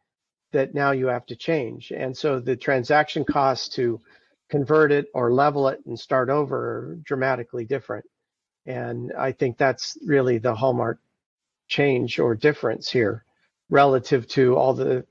[0.52, 4.00] that now you have to change and so the transaction costs to
[4.48, 8.04] convert it or level it and start over dramatically different
[8.66, 10.98] and i think that's really the hallmark
[11.68, 13.24] change or difference here
[13.70, 15.04] relative to all the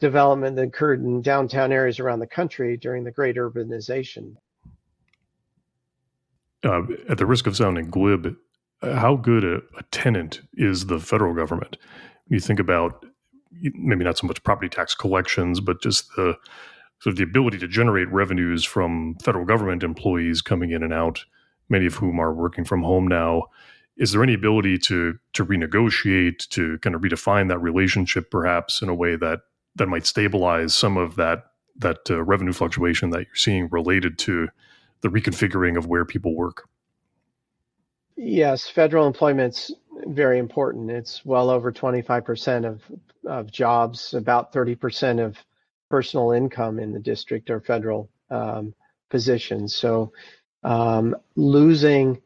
[0.00, 4.36] development that occurred in downtown areas around the country during the great urbanization.
[6.64, 8.36] Uh, at the risk of sounding glib,
[8.82, 11.76] how good a, a, tenant is the federal government?
[12.28, 13.04] You think about
[13.74, 16.36] maybe not so much property tax collections, but just the
[17.00, 21.24] sort of the ability to generate revenues from federal government employees coming in and out,
[21.68, 23.44] many of whom are working from home now.
[23.96, 28.88] Is there any ability to to renegotiate, to kind of redefine that relationship, perhaps in
[28.88, 29.40] a way that
[29.76, 31.44] that might stabilize some of that
[31.76, 34.48] that uh, revenue fluctuation that you're seeing related to
[35.00, 36.68] the reconfiguring of where people work.
[38.16, 39.72] Yes, federal employment's
[40.06, 40.90] very important.
[40.90, 42.82] It's well over 25% of
[43.24, 45.36] of jobs, about 30% of
[45.90, 48.74] personal income in the district are federal um,
[49.10, 49.74] positions.
[49.74, 50.12] So
[50.62, 52.20] um, losing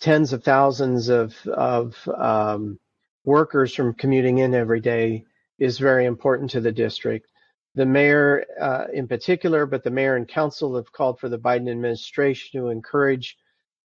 [0.00, 2.78] tens of thousands of of um,
[3.24, 5.24] workers from commuting in every day
[5.58, 7.30] is very important to the district.
[7.74, 11.70] The mayor, uh, in particular, but the mayor and council have called for the Biden
[11.70, 13.38] administration to encourage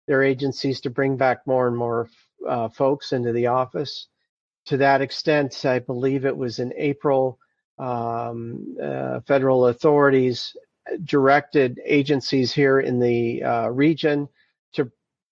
[0.07, 2.09] their agencies to bring back more and more
[2.47, 4.07] uh, folks into the office.
[4.65, 7.39] To that extent, I believe it was in April,
[7.77, 10.55] um, uh, federal authorities
[11.03, 14.29] directed agencies here in the uh, region
[14.73, 14.91] to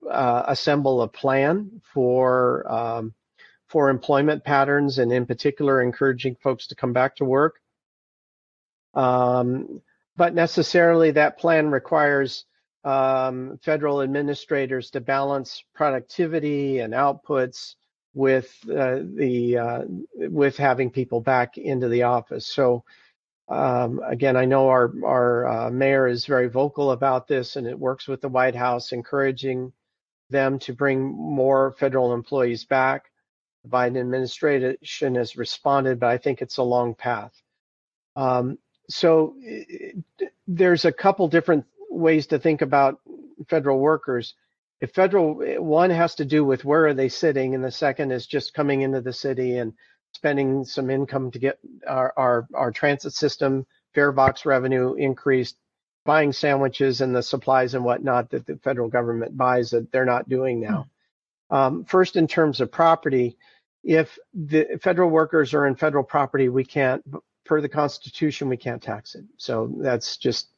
[0.09, 3.13] uh, assemble a plan for um,
[3.67, 7.59] for employment patterns, and in particular, encouraging folks to come back to work.
[8.93, 9.81] Um,
[10.15, 12.45] but necessarily, that plan requires
[12.83, 17.75] um, federal administrators to balance productivity and outputs
[18.15, 19.81] with uh, the uh,
[20.15, 22.47] with having people back into the office.
[22.47, 22.83] So
[23.49, 27.77] um, again, I know our our uh, mayor is very vocal about this, and it
[27.77, 29.73] works with the White House, encouraging
[30.29, 33.11] them to bring more federal employees back.
[33.63, 37.33] The Biden administration has responded, but I think it's a long path.
[38.15, 38.57] Um,
[38.89, 39.97] so it,
[40.47, 43.01] there's a couple different ways to think about
[43.49, 44.35] federal workers.
[44.85, 48.27] If federal one has to do with where are they sitting, and the second is
[48.27, 49.73] just coming into the city and
[50.13, 55.57] spending some income to get our, our, our transit system fare box revenue increased,
[56.05, 60.29] buying sandwiches and the supplies and whatnot that the federal government buys that they're not
[60.29, 60.85] doing now.
[61.49, 61.55] Hmm.
[61.55, 63.37] Um, first, in terms of property,
[63.83, 67.03] if the federal workers are in federal property, we can't,
[67.43, 69.25] per the Constitution, we can't tax it.
[69.37, 70.49] So that's just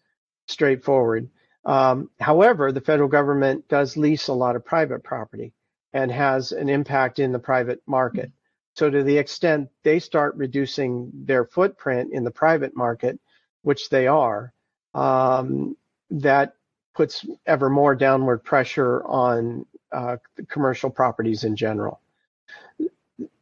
[0.48, 1.30] straightforward.
[1.68, 5.52] Um, however, the federal government does lease a lot of private property
[5.94, 8.32] and has an impact in the private market.
[8.74, 13.20] So to the extent they start reducing their footprint in the private market,
[13.64, 14.54] which they are,
[14.94, 15.76] um,
[16.10, 16.54] that
[16.96, 22.00] puts ever more downward pressure on uh, commercial properties in general.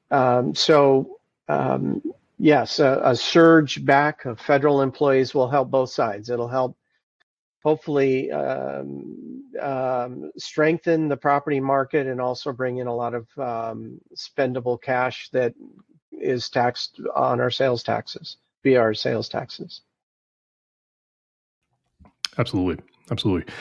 [0.10, 2.02] Um, so um,
[2.40, 6.30] yes, a, a, surge back of federal employees will help both sides.
[6.30, 6.76] It'll help
[7.66, 14.00] hopefully um, um, strengthen the property market and also bring in a lot of um,
[14.16, 15.56] spendable cash that
[16.12, 19.82] is taxed on our sales taxes via our sales taxes.
[22.38, 23.52] Absolutely, absolutely.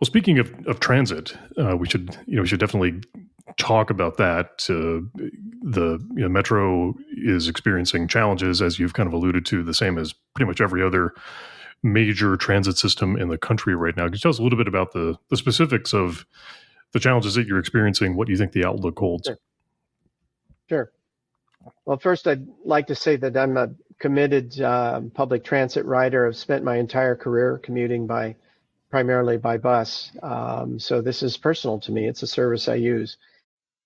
[0.00, 3.00] Well, speaking of, of transit, uh, we should you know we should definitely
[3.56, 4.66] talk about that.
[4.70, 5.02] Uh,
[5.62, 9.98] the you know, metro is experiencing challenges, as you've kind of alluded to, the same
[9.98, 11.12] as pretty much every other
[11.82, 14.04] major transit system in the country right now.
[14.04, 16.26] Can you tell us a little bit about the, the specifics of
[16.92, 18.16] the challenges that you're experiencing?
[18.16, 19.28] What you think the outlook holds?
[19.28, 19.38] Sure.
[20.68, 20.92] sure.
[21.84, 26.26] Well, first, I'd like to say that I'm a committed uh, public transit rider.
[26.26, 28.36] I've spent my entire career commuting by
[28.90, 30.10] primarily by bus.
[30.22, 32.08] Um, so this is personal to me.
[32.08, 33.16] It's a service I use.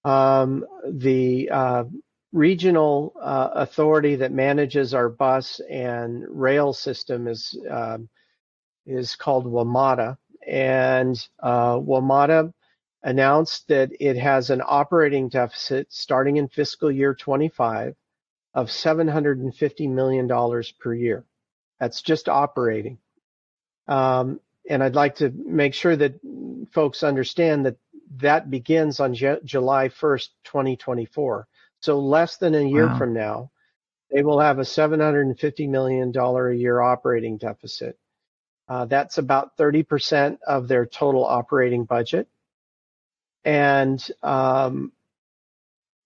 [0.04, 1.84] Um, the uh,
[2.32, 7.98] regional uh, authority that manages our bus and rail system is uh,
[8.86, 10.16] is called WMATA,
[10.46, 12.52] and uh, WMATA
[13.04, 17.94] announced that it has an operating deficit starting in fiscal year 25
[18.54, 21.24] of 750 million dollars per year.
[21.80, 22.98] That's just operating.
[23.88, 26.14] Um, and I'd like to make sure that
[26.72, 27.76] folks understand that
[28.18, 31.48] that begins on J- July 1st, 2024.
[31.82, 32.96] So less than a year wow.
[32.96, 33.50] from now,
[34.10, 37.98] they will have a $750 million a year operating deficit.
[38.68, 42.28] Uh, that's about 30% of their total operating budget.
[43.44, 44.92] And, um,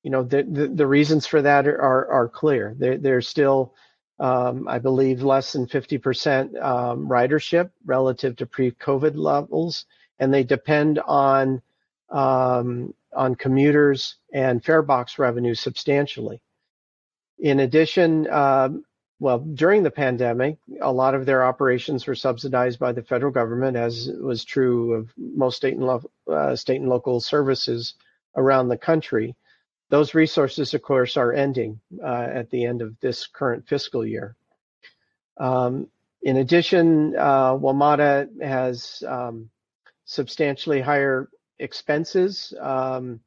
[0.03, 2.75] you know, the, the, the, reasons for that are, are, are clear.
[2.79, 3.75] They're, they're still,
[4.19, 9.85] um, I believe, less than 50% um, ridership relative to pre COVID levels.
[10.19, 11.61] And they depend on
[12.09, 16.41] um, on commuters and fare box revenue substantially.
[17.39, 18.85] In addition, um,
[19.19, 23.77] well, during the pandemic, a lot of their operations were subsidized by the federal government,
[23.77, 27.95] as was true of most state and, lo- uh, state and local services
[28.37, 29.35] around the country.
[29.89, 34.37] Those resources, of course, are ending uh, at the end of this current fiscal year.
[35.39, 35.89] Um,
[36.23, 39.49] in addition, uh, WMATA has um,
[40.05, 41.29] substantially higher
[41.59, 43.21] expenses um,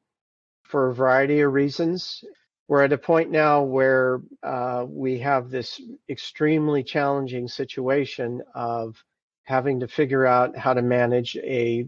[0.64, 2.24] for a variety of reasons.
[2.68, 8.96] We're at a point now where uh, we have this extremely challenging situation of
[9.44, 11.88] having to figure out how to manage a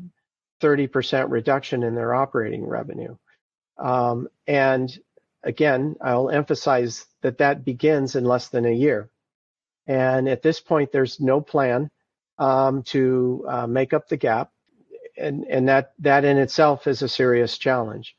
[0.62, 3.16] 30% reduction in their operating revenue.
[3.78, 4.92] Um, and
[5.44, 9.10] again, I'll emphasize that that begins in less than a year.
[9.88, 11.90] And at this point, there's no plan
[12.38, 14.52] um, to uh, make up the gap
[15.18, 18.16] and, and that, that in itself is a serious challenge.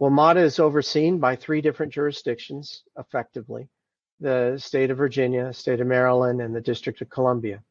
[0.00, 3.68] WMATA is overseen by three different jurisdictions effectively.
[4.20, 7.62] the state of Virginia, state of Maryland, and the District of Columbia.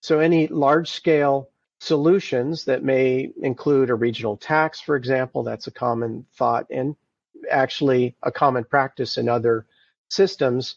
[0.00, 1.48] So any large scale
[1.80, 6.94] solutions that may include a regional tax, for example, that's a common thought and
[7.50, 9.66] actually a common practice in other
[10.08, 10.76] systems,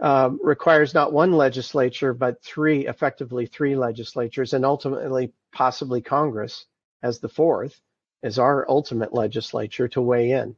[0.00, 6.66] uh, requires not one legislature, but three, effectively three legislatures, and ultimately possibly Congress
[7.02, 7.80] as the fourth,
[8.22, 10.56] as our ultimate legislature to weigh in.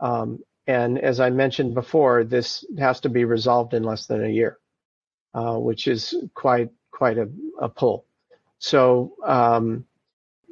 [0.00, 4.28] Um, and as I mentioned before, this has to be resolved in less than a
[4.28, 4.58] year,
[5.34, 7.28] uh, which is quite quite a,
[7.60, 8.04] a pull.
[8.58, 9.86] So um,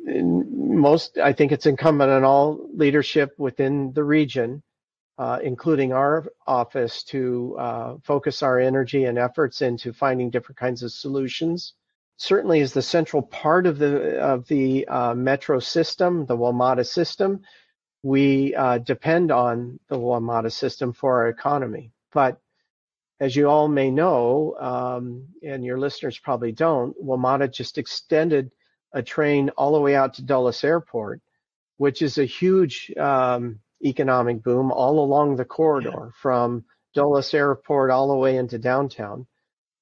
[0.06, 4.62] most, I think it's incumbent on all leadership within the region,
[5.18, 10.82] uh, including our office, to uh, focus our energy and efforts into finding different kinds
[10.82, 11.74] of solutions.
[12.16, 17.42] Certainly, is the central part of the of the uh, metro system, the WMATA system
[18.06, 21.90] we uh, depend on the WMATA system for our economy.
[22.12, 22.40] But
[23.18, 28.52] as you all may know, um, and your listeners probably don't, WMATA just extended
[28.92, 31.20] a train all the way out to Dulles Airport,
[31.78, 36.64] which is a huge um, economic boom all along the corridor from
[36.94, 39.26] Dulles Airport all the way into downtown.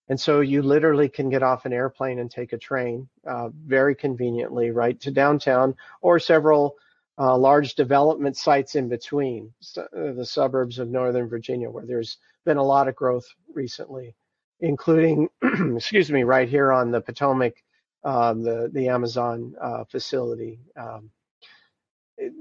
[0.08, 3.94] And so you literally can get off an airplane and take a train uh, very
[3.94, 6.76] conveniently right to downtown or several
[7.18, 12.18] uh, large development sites in between so, uh, the suburbs of Northern Virginia, where there's
[12.44, 14.14] been a lot of growth recently,
[14.60, 15.28] including,
[15.76, 17.54] excuse me, right here on the Potomac,
[18.02, 21.08] um, the the Amazon uh, facility um,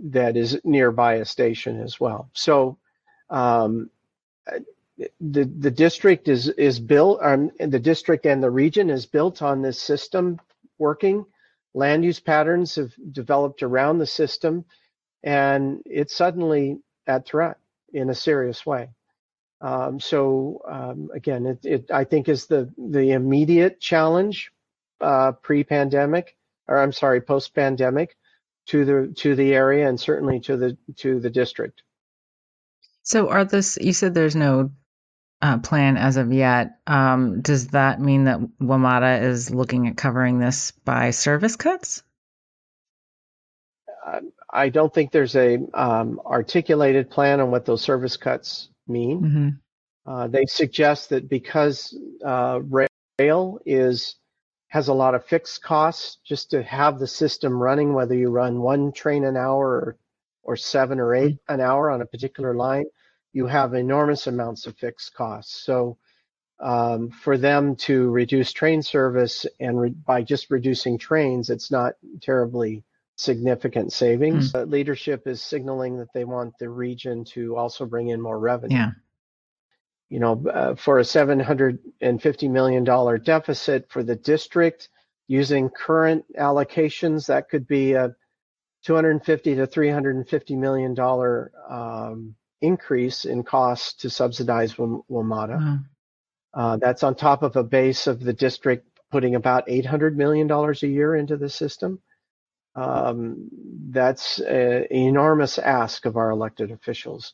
[0.06, 2.30] that is nearby a station as well.
[2.34, 2.78] So.
[3.30, 3.90] Um,
[5.20, 9.62] the the district is is built um, the district and the region is built on
[9.62, 10.40] this system
[10.78, 11.26] working
[11.74, 14.66] land use patterns have developed around the system,
[15.24, 17.58] and it's suddenly at threat
[17.94, 18.90] in a serious way.
[19.62, 24.52] Um, so um, again, it, it, I think is the the immediate challenge
[25.02, 26.36] uh, pre-pandemic,
[26.68, 28.16] or I'm sorry, post-pandemic,
[28.68, 31.84] to the to the area and certainly to the to the district.
[33.04, 33.78] So are this?
[33.82, 34.72] You said there's no
[35.44, 36.80] uh, plan as of yet.
[36.88, 42.02] Um, does that mean that WMATA is looking at covering this by service cuts?
[44.54, 49.22] I don't think there's a um, articulated plan on what those service cuts mean.
[49.22, 49.50] Mm-hmm.
[50.06, 52.60] Uh, they suggest that because uh,
[53.20, 54.16] rail is
[54.68, 58.60] has a lot of fixed costs just to have the system running, whether you run
[58.60, 59.98] one train an hour or,
[60.44, 61.54] or seven or 8 mm-hmm.
[61.54, 62.86] an hour on a particular line,
[63.34, 65.64] you have enormous amounts of fixed costs.
[65.66, 65.98] So
[66.60, 71.96] um, for them to reduce train service and re- by just reducing trains, it's not
[72.22, 72.84] terribly
[73.16, 74.54] significant savings.
[74.54, 74.70] Mm.
[74.72, 78.78] Leadership is signaling that they want the region to also bring in more revenue.
[78.78, 78.92] Yeah.
[80.10, 82.84] You know, uh, for a $750 million
[83.24, 84.90] deficit for the district,
[85.28, 88.16] using current allocations, that could be a
[88.84, 95.60] 250 to 350 million dollar um, increase in costs to subsidize WMATA.
[95.60, 95.86] Mm.
[96.54, 100.88] Uh, that's on top of a base of the district putting about $800 million a
[100.88, 102.02] year into the system.
[102.76, 103.50] Um,
[103.90, 107.34] that's an enormous ask of our elected officials.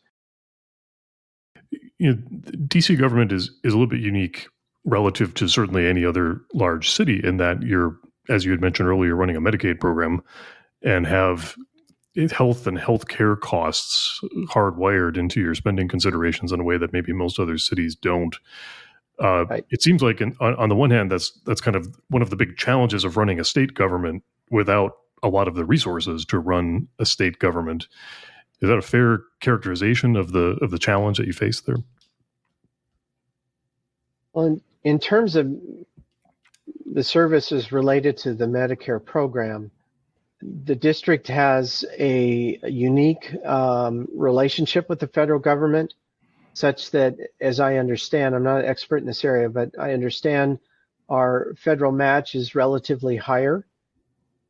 [1.97, 2.17] You know,
[2.67, 4.47] DC government is is a little bit unique
[4.85, 9.15] relative to certainly any other large city in that you're, as you had mentioned earlier,
[9.15, 10.21] running a Medicaid program
[10.81, 11.55] and have
[12.27, 17.39] health and healthcare costs hardwired into your spending considerations in a way that maybe most
[17.39, 18.37] other cities don't.
[19.21, 19.65] Uh, right.
[19.69, 22.29] It seems like, in, on, on, the one hand, that's that's kind of one of
[22.29, 26.39] the big challenges of running a state government without a lot of the resources to
[26.39, 27.87] run a state government.
[28.61, 31.77] Is that a fair characterization of the of the challenge that you face there?
[34.33, 35.53] Well, in, in terms of
[36.85, 39.71] the services related to the Medicare program,
[40.41, 45.93] the district has a, unique um, relationship with the federal government,
[46.53, 50.59] such that, as I understand, I'm not an expert in this area, but I understand
[51.09, 53.65] our federal match is relatively higher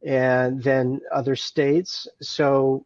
[0.06, 2.08] and than other states.
[2.22, 2.86] So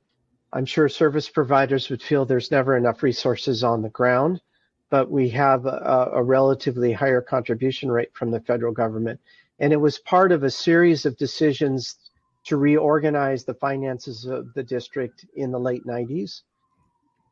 [0.52, 4.42] I'm sure service providers would feel there's never enough resources on the ground,
[4.90, 9.20] but we have a, a relatively higher contribution rate from the federal government.
[9.60, 11.98] And it was part of a series of decisions
[12.46, 16.42] to reorganize the finances of the district in the late 90s.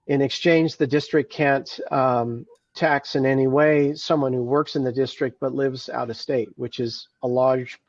[0.08, 2.46] In exchange, the district can't um,
[2.76, 6.50] tax in any way someone who works in the district but lives out of state,
[6.56, 7.80] which is a large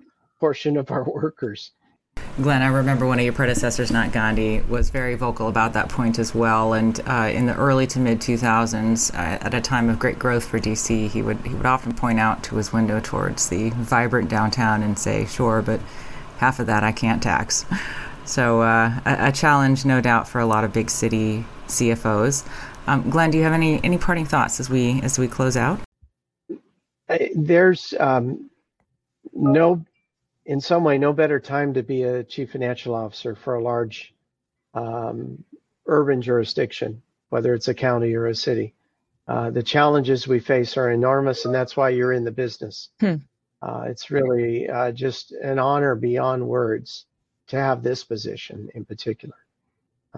[0.40, 1.72] portion of our workers.
[2.36, 6.18] Glen, I remember one of your predecessors, Nat Gandhi, was very vocal about that point
[6.18, 6.72] as well.
[6.72, 10.44] And uh, in the early to mid 2000s, uh, at a time of great growth
[10.44, 14.30] for DC, he would he would often point out to his window towards the vibrant
[14.30, 15.80] downtown and say, "Sure, but
[16.38, 17.64] half of that I can't tax."
[18.24, 22.46] So uh, a, a, challenge, no doubt, for a lot of big city CFOs.
[22.86, 25.80] Um, Glen, do you have any any parting thoughts as we as we close out?
[27.34, 28.50] There's um,
[29.32, 29.84] no
[30.46, 34.14] in some way no better time to be a chief financial officer for a large
[34.74, 35.44] um,
[35.86, 38.74] urban jurisdiction, whether it's a county or a city.
[39.28, 42.88] Uh, the challenges we face are enormous, and that's why you're in the business.
[43.00, 43.16] Hmm.
[43.62, 47.06] Uh, it's really uh, just an honor beyond words
[47.46, 49.36] to have this position in particular,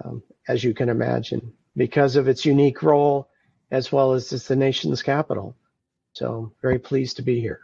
[0.03, 3.29] um, as you can imagine, because of its unique role
[3.71, 5.55] as well as it's the nation's capital.
[6.13, 7.61] So, very pleased to be here.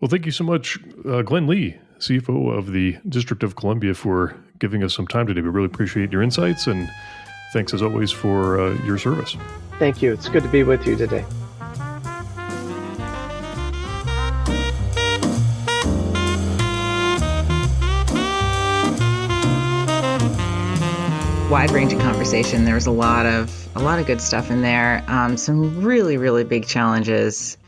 [0.00, 0.78] Well, thank you so much,
[1.08, 5.40] uh, Glen Lee, CFO of the District of Columbia, for giving us some time today.
[5.40, 6.88] We really appreciate your insights and
[7.52, 9.36] thanks as always for uh, your service.
[9.78, 10.12] Thank you.
[10.12, 11.24] It's good to be with you today.
[21.52, 22.64] Wide ranging conversation.
[22.64, 25.04] There was a lot of a lot of good stuff in there.
[25.06, 27.58] Um, some really really big challenges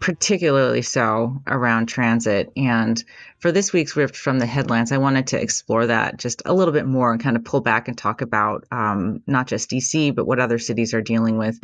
[0.00, 2.52] particularly so around transit.
[2.56, 3.02] And
[3.38, 6.72] for this week's Ripped from the Headlines, I wanted to explore that just a little
[6.72, 10.26] bit more and kind of pull back and talk about um, not just DC, but
[10.26, 11.58] what other cities are dealing with.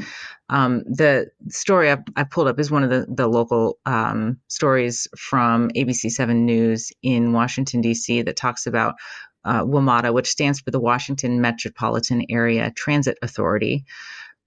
[0.49, 5.09] Um, the story I, I, pulled up is one of the, the local um, stories
[5.17, 8.97] from ABC 7 News in Washington, DC, that talks about
[9.45, 13.85] uh, WMATA, which stands for the Washington Metropolitan Area Transit Authority.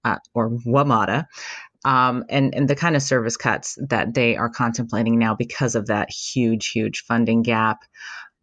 [0.04, 1.26] Uh, or WMATA,
[1.84, 5.86] um, and and the kind of service cuts that they are contemplating now because of
[5.86, 7.84] that huge huge funding gap.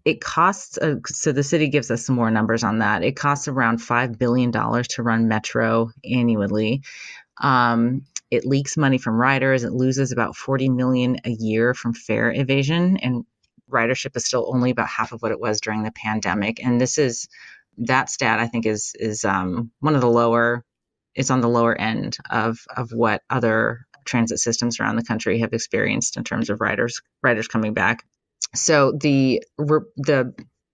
[0.06, 3.04] It costs uh, so the city gives us some more numbers on that.
[3.04, 6.84] It costs around five billion dollars to run Metro annually.
[7.41, 9.64] Um, it leaks money from riders.
[9.64, 13.26] It loses about 40 million a year from fare evasion, and
[13.72, 16.64] ridership is still only about half of what it was during the pandemic.
[16.64, 17.28] And this is
[17.78, 20.64] that stat I think is is um, one of the lower
[21.16, 25.53] is on the lower end of of what other transit systems around the country have
[25.53, 28.05] experienced in terms of riders riders coming back.
[28.53, 30.34] So the the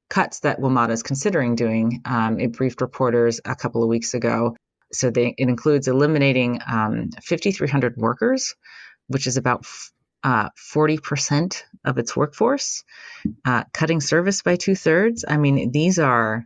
[0.10, 4.56] cuts that WMATA is considering doing, um, it briefed reporters a couple of weeks ago.
[4.92, 8.56] So they, it includes eliminating um, 5,300 workers,
[9.08, 9.66] which is about
[10.24, 12.84] uh, 40% of its workforce,
[13.46, 15.26] uh, cutting service by two thirds.
[15.28, 16.46] I mean, these are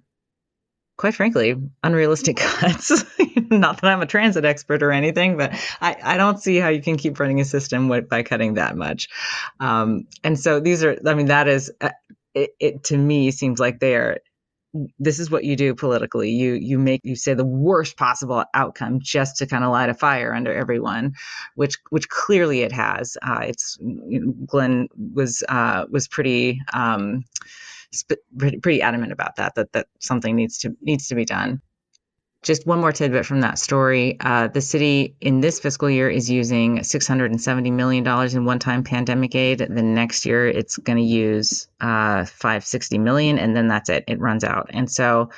[0.98, 3.04] quite frankly, unrealistic cuts.
[3.50, 6.82] Not that I'm a transit expert or anything, but I, I don't see how you
[6.82, 9.10] can keep running a system with, by cutting that much.
[9.60, 11.90] Um, and so these are, I mean, that is, uh,
[12.34, 14.20] it, it to me seems like they are
[15.00, 16.32] this is what you do politically.
[16.32, 19.94] You you make you say the worst possible outcome just to kind of light a
[19.94, 21.14] fire under everyone,
[21.56, 23.18] which which clearly it has.
[23.22, 27.24] Uh, it's you know, Glen was uh, was pretty um,
[28.38, 31.62] pretty, pretty adamant about that, that that something needs to needs to be done.
[32.44, 34.18] Just one more tidbit from that story.
[34.20, 39.60] Uh, the city in this fiscal year is using $670 million in one-time pandemic aid.
[39.60, 44.04] The next year, it's going to use uh, 560 million, and then that's it.
[44.08, 44.72] It runs out.
[44.72, 45.30] And so,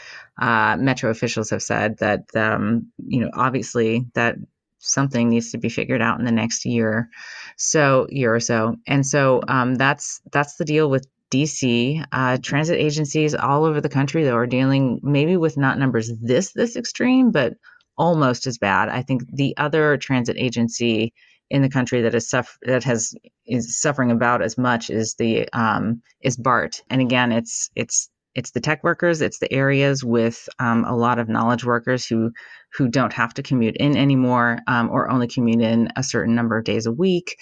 [0.42, 4.36] uh, Metro officials have said that, um, you know, obviously that
[4.80, 7.10] something needs to be figured out in the next year,
[7.58, 8.76] so year or so.
[8.88, 13.90] And so um, that's that's the deal with DC, uh, transit agencies all over the
[13.90, 17.56] country that are dealing maybe with not numbers this this extreme, but
[17.98, 18.90] almost as bad.
[18.90, 21.14] I think the other transit agency
[21.50, 23.14] in the country that is suff- that has
[23.46, 28.52] is suffering about as much is the um, is BART, and again, it's it's it's
[28.52, 32.32] the tech workers, it's the areas with um, a lot of knowledge workers who
[32.74, 36.58] who don't have to commute in anymore um, or only commute in a certain number
[36.58, 37.40] of days a week.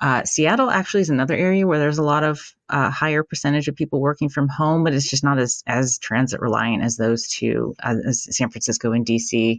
[0.00, 3.76] Uh, Seattle actually is another area where there's a lot of uh, higher percentage of
[3.76, 7.74] people working from home, but it's just not as as transit reliant as those two,
[7.82, 9.58] as San Francisco and DC.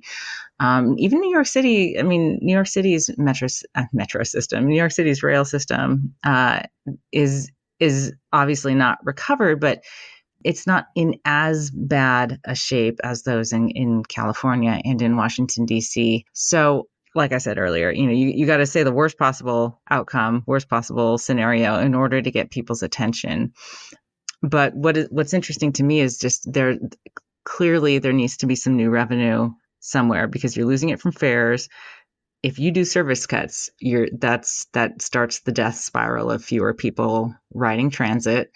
[0.60, 2.00] Um, even New York City.
[2.00, 6.64] I mean, New York City's metro uh, metro system, New York City's rail system uh,
[7.12, 9.84] is is obviously not recovered, but
[10.44, 15.66] it's not in as bad a shape as those in, in California and in Washington,
[15.66, 16.26] D.C.
[16.34, 19.82] So like I said earlier, you know, you, you got to say the worst possible
[19.90, 23.54] outcome, worst possible scenario in order to get people's attention.
[24.42, 26.78] But what is what's interesting to me is just there
[27.44, 31.70] clearly there needs to be some new revenue somewhere because you're losing it from fares.
[32.44, 37.36] If you do service cuts, you're that's that starts the death spiral of fewer people
[37.54, 38.52] riding transit.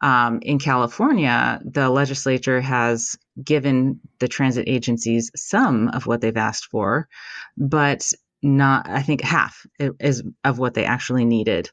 [0.00, 6.66] Um, in California, the legislature has given the transit agencies some of what they've asked
[6.66, 7.08] for,
[7.56, 8.12] but
[8.44, 11.70] not i think half is of what they actually needed.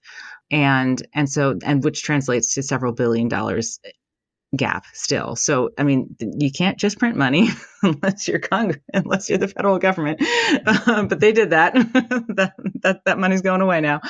[0.49, 3.79] And and so and which translates to several billion dollars
[4.55, 5.35] gap still.
[5.35, 7.49] So i mean you can't just print money
[7.83, 10.21] unless you're congress unless you're the federal government.
[10.87, 11.73] Um, but they did that.
[12.35, 14.01] that that that money's going away now.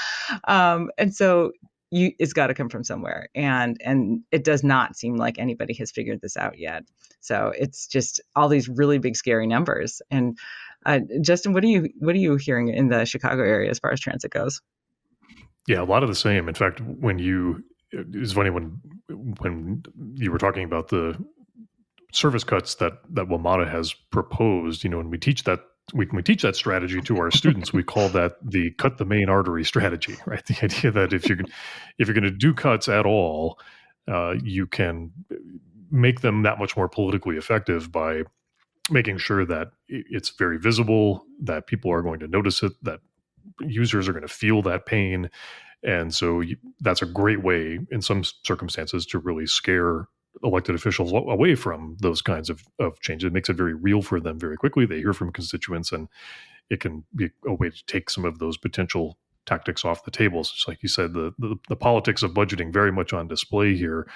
[0.44, 1.52] Um, and so
[1.92, 5.74] you it's got to come from somewhere and and it does not seem like anybody
[5.74, 6.84] has figured this out yet
[7.20, 10.38] so it's just all these really big scary numbers and
[10.86, 13.92] uh, Justin, what are you what are you hearing in the Chicago area as far
[13.92, 14.62] as transit goes?
[15.68, 16.50] Yeah, a lot of the same.
[16.50, 18.80] In fact, when you it's funny when
[19.40, 19.84] when
[20.16, 21.24] you were talking about the
[22.14, 24.84] service cuts that that WMATA has proposed.
[24.84, 25.60] You know, when we teach that
[25.94, 29.30] we, we teach that strategy to our students, we call that the cut the main
[29.30, 30.18] artery strategy.
[30.26, 31.40] Right, the idea that if you're
[31.98, 33.60] if you're going to do cuts at all,
[34.08, 35.12] uh, you can
[35.90, 38.24] make them that much more politically effective by
[38.90, 43.00] making sure that it's very visible, that people are going to notice it, that
[43.60, 45.30] users are going to feel that pain.
[45.84, 50.08] And so you, that's a great way, in some circumstances, to really scare
[50.44, 53.28] elected officials away from those kinds of, of changes.
[53.28, 54.86] It makes it very real for them very quickly.
[54.86, 56.08] They hear from constituents, and
[56.70, 60.54] it can be a way to take some of those potential tactics off the tables.
[60.56, 64.08] So like you said, the, the, the politics of budgeting very much on display here.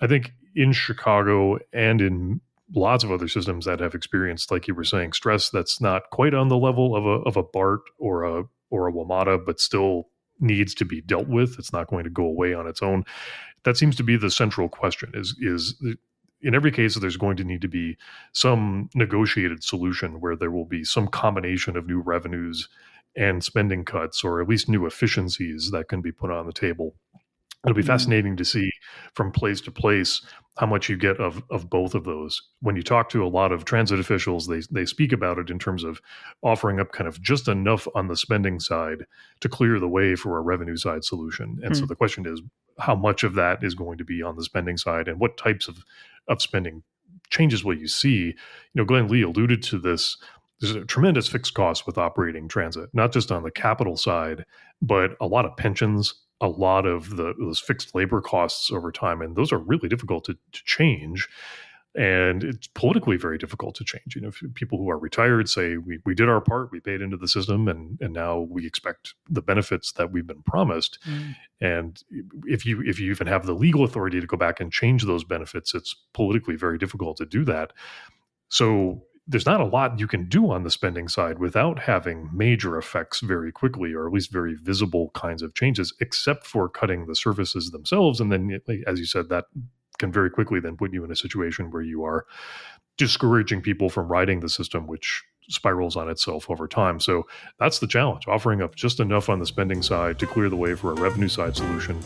[0.00, 2.40] I think in Chicago and in
[2.74, 6.34] lots of other systems that have experienced, like you were saying, stress that's not quite
[6.34, 10.08] on the level of a of a BART or a or a WMATA, but still
[10.40, 11.58] needs to be dealt with.
[11.58, 13.04] It's not going to go away on its own.
[13.64, 15.10] That seems to be the central question.
[15.14, 15.74] Is is
[16.40, 17.96] in every case there's going to need to be
[18.32, 22.68] some negotiated solution where there will be some combination of new revenues
[23.16, 26.94] and spending cuts, or at least new efficiencies that can be put on the table
[27.64, 27.86] It'll be mm-hmm.
[27.86, 28.72] fascinating to see
[29.14, 30.20] from place to place
[30.58, 32.42] how much you get of of both of those.
[32.60, 35.60] When you talk to a lot of transit officials, they they speak about it in
[35.60, 36.00] terms of
[36.42, 39.06] offering up kind of just enough on the spending side
[39.40, 41.60] to clear the way for a revenue side solution.
[41.62, 41.76] And mm.
[41.78, 42.42] so the question is
[42.82, 45.68] how much of that is going to be on the spending side and what types
[45.68, 45.84] of
[46.28, 46.82] of spending
[47.30, 48.26] changes will you see?
[48.26, 48.34] You
[48.74, 50.16] know, Glen Lee alluded to this
[50.62, 54.46] there's a tremendous fixed cost with operating transit, not just on the capital side,
[54.80, 59.20] but a lot of pensions, a lot of the, those fixed labor costs over time,
[59.20, 61.28] and those are really difficult to, to change.
[61.94, 64.16] And it's politically very difficult to change.
[64.16, 67.18] You know, people who are retired say we, we did our part, we paid into
[67.18, 70.98] the system, and and now we expect the benefits that we've been promised.
[71.06, 71.36] Mm.
[71.60, 72.02] And
[72.46, 75.22] if you if you even have the legal authority to go back and change those
[75.22, 77.74] benefits, it's politically very difficult to do that.
[78.48, 82.76] So there's not a lot you can do on the spending side without having major
[82.76, 87.14] effects very quickly, or at least very visible kinds of changes, except for cutting the
[87.14, 88.20] services themselves.
[88.20, 89.44] And then, as you said, that
[90.02, 92.26] can very quickly then put you in a situation where you are
[92.98, 96.98] discouraging people from riding the system, which spirals on itself over time.
[96.98, 97.24] So
[97.60, 100.74] that's the challenge offering up just enough on the spending side to clear the way
[100.74, 101.96] for a revenue side solution.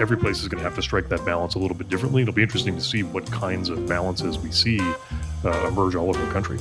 [0.00, 2.22] Every place is going to have to strike that balance a little bit differently.
[2.22, 6.24] It'll be interesting to see what kinds of balances we see uh, emerge all over
[6.24, 6.58] the country.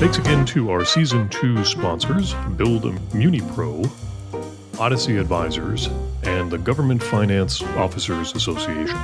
[0.00, 3.88] Thanks again to our season two sponsors, Build a MuniPro,
[4.82, 5.88] Odyssey Advisors,
[6.24, 8.98] and the Government Finance Officers Association.